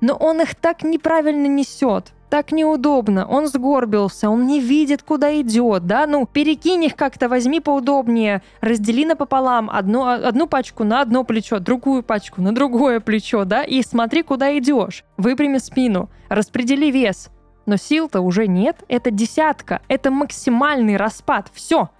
Но 0.00 0.14
он 0.14 0.42
их 0.42 0.54
так 0.54 0.82
неправильно 0.82 1.46
несет, 1.46 2.12
так 2.28 2.50
неудобно, 2.52 3.26
он 3.26 3.46
сгорбился, 3.46 4.28
он 4.28 4.46
не 4.46 4.60
видит, 4.60 5.02
куда 5.02 5.40
идет, 5.40 5.86
да, 5.86 6.06
ну, 6.06 6.26
перекинь 6.26 6.84
их 6.84 6.96
как-то, 6.96 7.28
возьми 7.28 7.60
поудобнее, 7.60 8.42
раздели 8.60 9.04
напополам. 9.04 9.70
Одну, 9.70 10.04
одну 10.06 10.46
пачку 10.46 10.84
на 10.84 11.00
одно 11.00 11.24
плечо, 11.24 11.60
другую 11.60 12.02
пачку 12.02 12.42
на 12.42 12.54
другое 12.54 13.00
плечо, 13.00 13.44
да, 13.44 13.62
и 13.62 13.82
смотри, 13.82 14.22
куда 14.22 14.56
идешь, 14.58 15.04
выпрями 15.16 15.58
спину, 15.58 16.10
распредели 16.28 16.90
вес, 16.90 17.30
но 17.64 17.76
сил-то 17.76 18.20
уже 18.20 18.48
нет, 18.48 18.84
это 18.88 19.10
десятка, 19.10 19.80
это 19.88 20.10
максимальный 20.10 20.96
распад, 20.96 21.48
все, 21.54 21.90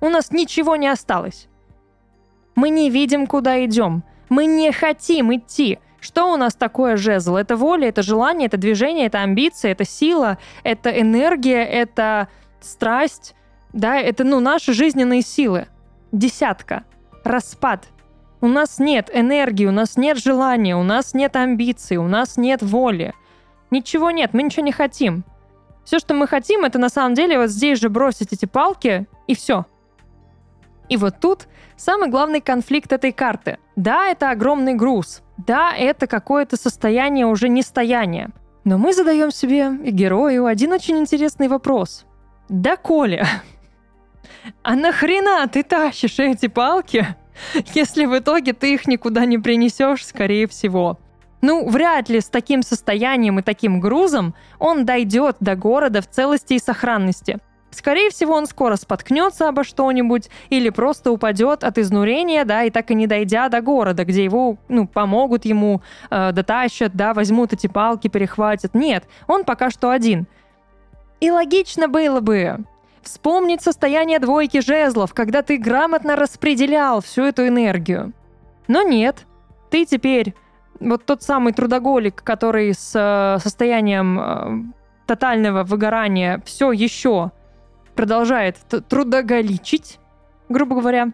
у 0.00 0.08
нас 0.08 0.30
ничего 0.32 0.76
не 0.76 0.88
осталось. 0.88 1.48
Мы 2.54 2.70
не 2.70 2.88
видим, 2.88 3.26
куда 3.26 3.64
идем, 3.64 4.02
мы 4.28 4.46
не 4.46 4.72
хотим 4.72 5.34
идти, 5.34 5.78
что 6.04 6.30
у 6.30 6.36
нас 6.36 6.54
такое 6.54 6.96
жезл? 6.98 7.36
Это 7.36 7.56
воля, 7.56 7.88
это 7.88 8.02
желание, 8.02 8.46
это 8.46 8.58
движение, 8.58 9.06
это 9.06 9.22
амбиция, 9.22 9.72
это 9.72 9.84
сила, 9.84 10.36
это 10.62 10.90
энергия, 10.90 11.64
это 11.64 12.28
страсть, 12.60 13.34
да, 13.72 13.96
это, 13.96 14.22
ну, 14.22 14.38
наши 14.38 14.74
жизненные 14.74 15.22
силы. 15.22 15.66
Десятка. 16.12 16.84
Распад. 17.24 17.86
У 18.42 18.48
нас 18.48 18.78
нет 18.78 19.10
энергии, 19.14 19.64
у 19.64 19.72
нас 19.72 19.96
нет 19.96 20.18
желания, 20.18 20.76
у 20.76 20.82
нас 20.82 21.14
нет 21.14 21.34
амбиций, 21.36 21.96
у 21.96 22.06
нас 22.06 22.36
нет 22.36 22.62
воли. 22.62 23.14
Ничего 23.70 24.10
нет, 24.10 24.34
мы 24.34 24.42
ничего 24.42 24.62
не 24.62 24.72
хотим. 24.72 25.24
Все, 25.84 25.98
что 25.98 26.12
мы 26.12 26.26
хотим, 26.26 26.66
это 26.66 26.78
на 26.78 26.90
самом 26.90 27.14
деле 27.14 27.38
вот 27.38 27.48
здесь 27.48 27.80
же 27.80 27.88
бросить 27.88 28.34
эти 28.34 28.44
палки, 28.44 29.06
и 29.26 29.34
все. 29.34 29.64
И 30.88 30.96
вот 30.96 31.20
тут 31.20 31.48
самый 31.76 32.10
главный 32.10 32.40
конфликт 32.40 32.92
этой 32.92 33.12
карты. 33.12 33.58
Да, 33.76 34.08
это 34.08 34.30
огромный 34.30 34.74
груз. 34.74 35.22
Да, 35.38 35.74
это 35.76 36.06
какое-то 36.06 36.56
состояние 36.56 37.26
уже 37.26 37.48
не 37.48 37.62
стояние. 37.62 38.30
Но 38.64 38.78
мы 38.78 38.92
задаем 38.92 39.30
себе 39.30 39.72
и 39.84 39.90
герою 39.90 40.46
один 40.46 40.72
очень 40.72 40.98
интересный 40.98 41.48
вопрос. 41.48 42.06
Да, 42.48 42.76
Коля, 42.76 43.26
а 44.62 44.74
нахрена 44.74 45.46
ты 45.48 45.62
тащишь 45.62 46.18
эти 46.18 46.48
палки, 46.48 47.06
если 47.74 48.06
в 48.06 48.16
итоге 48.18 48.52
ты 48.52 48.74
их 48.74 48.86
никуда 48.86 49.24
не 49.24 49.38
принесешь, 49.38 50.06
скорее 50.06 50.46
всего? 50.46 50.98
Ну, 51.42 51.68
вряд 51.68 52.08
ли 52.08 52.20
с 52.20 52.30
таким 52.30 52.62
состоянием 52.62 53.38
и 53.38 53.42
таким 53.42 53.80
грузом 53.80 54.34
он 54.58 54.86
дойдет 54.86 55.36
до 55.40 55.56
города 55.56 56.00
в 56.00 56.08
целости 56.08 56.54
и 56.54 56.58
сохранности. 56.58 57.38
Скорее 57.74 58.10
всего, 58.10 58.34
он 58.34 58.46
скоро 58.46 58.76
споткнется 58.76 59.48
обо 59.48 59.64
что-нибудь 59.64 60.30
или 60.48 60.70
просто 60.70 61.10
упадет 61.10 61.64
от 61.64 61.76
изнурения, 61.78 62.44
да, 62.44 62.62
и 62.62 62.70
так 62.70 62.90
и 62.90 62.94
не 62.94 63.06
дойдя 63.06 63.48
до 63.48 63.60
города, 63.60 64.04
где 64.04 64.22
его, 64.22 64.56
ну, 64.68 64.86
помогут 64.86 65.44
ему, 65.44 65.82
э, 66.10 66.32
дотащат, 66.32 66.94
да, 66.94 67.14
возьмут 67.14 67.52
эти 67.52 67.66
палки, 67.66 68.08
перехватят. 68.08 68.74
Нет, 68.74 69.04
он 69.26 69.44
пока 69.44 69.70
что 69.70 69.90
один. 69.90 70.26
И 71.20 71.30
логично 71.30 71.88
было 71.88 72.20
бы 72.20 72.58
вспомнить 73.02 73.62
состояние 73.62 74.18
двойки 74.18 74.60
жезлов, 74.60 75.12
когда 75.12 75.42
ты 75.42 75.58
грамотно 75.58 76.16
распределял 76.16 77.00
всю 77.00 77.24
эту 77.24 77.46
энергию. 77.48 78.12
Но 78.68 78.82
нет, 78.82 79.26
ты 79.70 79.84
теперь 79.84 80.34
вот 80.80 81.04
тот 81.04 81.22
самый 81.22 81.52
трудоголик, 81.52 82.22
который 82.22 82.72
с 82.72 82.92
э, 82.94 83.42
состоянием 83.42 84.20
э, 84.20 84.84
тотального 85.06 85.64
выгорания 85.64 86.40
все 86.44 86.72
еще 86.72 87.32
продолжает 87.94 88.56
трудоголичить, 88.88 89.98
грубо 90.48 90.76
говоря. 90.76 91.12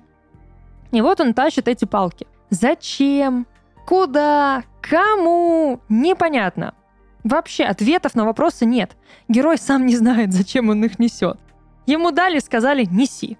И 0.92 1.00
вот 1.00 1.20
он 1.20 1.34
тащит 1.34 1.68
эти 1.68 1.84
палки. 1.84 2.26
Зачем? 2.50 3.46
Куда? 3.86 4.64
Кому? 4.80 5.80
Непонятно. 5.88 6.74
Вообще 7.22 7.64
ответов 7.64 8.14
на 8.14 8.24
вопросы 8.24 8.64
нет. 8.64 8.96
Герой 9.28 9.58
сам 9.58 9.86
не 9.86 9.96
знает, 9.96 10.32
зачем 10.32 10.68
он 10.68 10.84
их 10.84 10.98
несет. 10.98 11.38
Ему 11.86 12.10
дали, 12.10 12.38
сказали, 12.38 12.84
неси. 12.84 13.36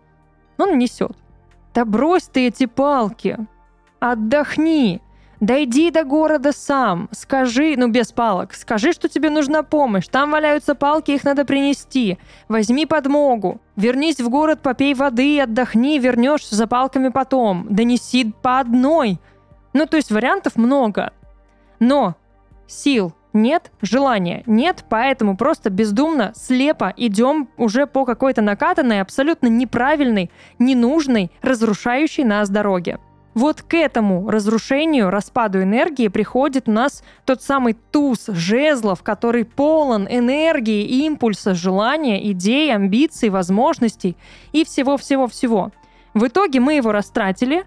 Он 0.59 0.79
несет. 0.79 1.17
Да 1.75 1.85
брось 1.85 2.25
ты 2.25 2.49
эти 2.49 2.67
палки. 2.67 3.39
Отдохни. 4.01 5.01
Дойди 5.41 5.91
до 5.91 6.05
города 6.05 6.53
сам, 6.53 7.09
скажи, 7.13 7.75
ну 7.79 7.89
без 7.89 8.13
палок, 8.13 8.53
скажи, 8.53 8.93
что 8.93 9.09
тебе 9.09 9.31
нужна 9.31 9.63
помощь, 9.63 10.07
там 10.07 10.33
валяются 10.33 10.75
палки, 10.75 11.13
их 11.13 11.25
надо 11.25 11.47
принести. 11.47 12.19
Возьми 12.49 12.85
подмогу, 12.85 13.59
вернись 13.75 14.21
в 14.21 14.29
город, 14.29 14.61
попей 14.61 14.93
воды, 14.93 15.41
отдохни, 15.41 15.99
вернешься 15.99 16.55
за 16.57 16.67
палками 16.67 17.09
потом. 17.09 17.67
Донеси 17.71 18.35
по 18.43 18.61
одной. 18.61 19.19
Ну, 19.73 19.87
то 19.87 19.97
есть 19.97 20.11
вариантов 20.11 20.57
много. 20.57 21.15
Но 21.79 22.17
сил 22.67 23.15
нет, 23.33 23.73
желания 23.81 24.43
нет, 24.45 24.85
поэтому 24.91 25.39
просто 25.39 25.71
бездумно, 25.71 26.33
слепо 26.35 26.93
идем 26.99 27.49
уже 27.57 27.87
по 27.87 28.05
какой-то 28.05 28.43
накатанной, 28.43 29.01
абсолютно 29.01 29.47
неправильной, 29.47 30.31
ненужной, 30.59 31.31
разрушающей 31.41 32.25
нас 32.25 32.51
дороге. 32.51 32.99
Вот 33.35 33.63
к 33.63 33.75
этому 33.75 34.29
разрушению, 34.29 35.11
распаду 35.11 35.63
энергии 35.63 36.09
приходит 36.09 36.69
у 36.69 36.73
нас 36.73 37.05
тот 37.25 37.43
самый 37.43 37.75
туз 37.75 38.27
жезлов, 38.27 39.03
который 39.03 39.45
полон 39.45 40.09
энергии, 40.11 40.85
импульса, 41.07 41.55
желания, 41.55 42.31
идей, 42.33 42.75
амбиций, 42.75 43.29
возможностей 43.29 44.17
и 44.51 44.65
всего-всего-всего. 44.65 45.71
В 46.13 46.27
итоге 46.27 46.59
мы 46.59 46.75
его 46.75 46.91
растратили, 46.91 47.65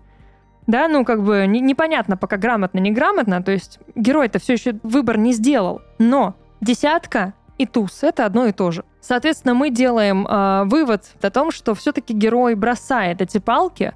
да, 0.67 0.89
ну 0.89 1.05
как 1.05 1.23
бы 1.23 1.45
не, 1.47 1.61
непонятно 1.61 2.17
пока 2.17 2.35
грамотно, 2.35 2.79
неграмотно, 2.79 3.41
то 3.41 3.53
есть 3.53 3.79
герой-то 3.95 4.39
все 4.39 4.53
еще 4.53 4.75
выбор 4.83 5.17
не 5.17 5.31
сделал, 5.31 5.81
но 5.97 6.35
десятка 6.59 7.33
и 7.57 7.65
туз— 7.65 7.99
это 8.03 8.25
одно 8.25 8.47
и 8.47 8.51
то 8.51 8.71
же. 8.71 8.83
Соответственно, 8.99 9.53
мы 9.53 9.69
делаем 9.69 10.27
э, 10.27 10.63
вывод 10.65 11.05
о 11.21 11.29
том, 11.29 11.51
что 11.51 11.73
все-таки 11.75 12.13
герой 12.13 12.55
бросает 12.55 13.21
эти 13.21 13.37
палки, 13.37 13.93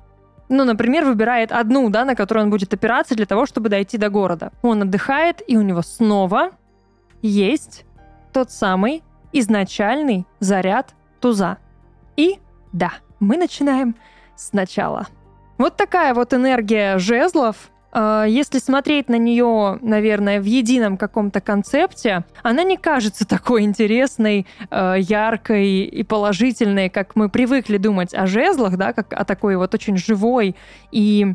ну, 0.49 0.63
например, 0.63 1.05
выбирает 1.05 1.51
одну, 1.51 1.89
да, 1.89 2.05
на 2.05 2.15
которой 2.15 2.43
он 2.43 2.49
будет 2.49 2.73
опираться 2.73 3.15
для 3.15 3.25
того, 3.25 3.45
чтобы 3.45 3.69
дойти 3.69 3.97
до 3.97 4.10
города. 4.10 4.51
Он 4.62 4.81
отдыхает, 4.81 5.41
и 5.45 5.57
у 5.57 5.62
него 5.62 5.81
снова 5.81 6.51
есть 7.21 7.86
тот 8.33 8.51
самый 8.51 9.03
изначальный 9.33 10.25
заряд 10.39 10.93
туза. 11.19 11.57
И 12.15 12.39
да, 12.71 12.93
мы 13.19 13.38
начинаем 13.38 13.95
сначала. 14.36 15.07
Вот 15.57 15.75
такая 15.75 16.13
вот 16.13 16.33
энергия 16.33 16.97
жезлов, 16.97 17.71
если 17.94 18.60
смотреть 18.60 19.10
на 19.10 19.17
нее, 19.17 19.79
наверное, 19.81 20.42
в 20.42 20.46
едином 20.46 20.98
каком-то 20.98 21.42
концепте, 21.42 22.25
она 22.44 22.63
не 22.63 22.77
кажется 22.77 23.25
такой 23.27 23.63
интересной, 23.63 24.46
а, 24.69 24.96
яркой 24.96 25.83
и 25.83 26.04
положительной, 26.04 26.90
как 26.90 27.15
мы 27.15 27.29
привыкли 27.29 27.77
думать 27.77 28.13
о 28.13 28.27
жезлах, 28.27 28.77
да, 28.77 28.94
как 28.94 29.13
о 29.13 29.25
такой 29.25 29.56
вот 29.56 29.73
очень 29.73 29.98
живой 29.98 30.56
и 30.92 31.33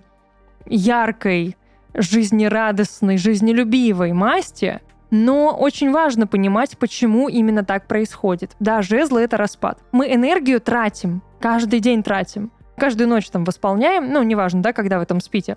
яркой, 0.66 1.56
жизнерадостной, 1.94 3.16
жизнелюбивой 3.16 4.12
масти. 4.12 4.80
Но 5.10 5.54
очень 5.54 5.90
важно 5.90 6.26
понимать, 6.26 6.78
почему 6.78 7.28
именно 7.28 7.64
так 7.64 7.86
происходит. 7.86 8.52
Да, 8.60 8.80
жезлы— 8.80 9.20
это 9.22 9.36
распад. 9.36 9.78
Мы 9.92 10.14
энергию 10.14 10.58
тратим 10.60 11.22
Каждый 11.42 11.80
день 11.80 12.04
тратим. 12.04 12.52
Каждую 12.76 13.08
ночь 13.08 13.28
там 13.28 13.42
восполняем, 13.44 14.12
ну, 14.12 14.22
неважно, 14.22 14.62
да, 14.62 14.72
когда 14.72 15.00
вы 15.00 15.06
там 15.06 15.20
спите. 15.20 15.56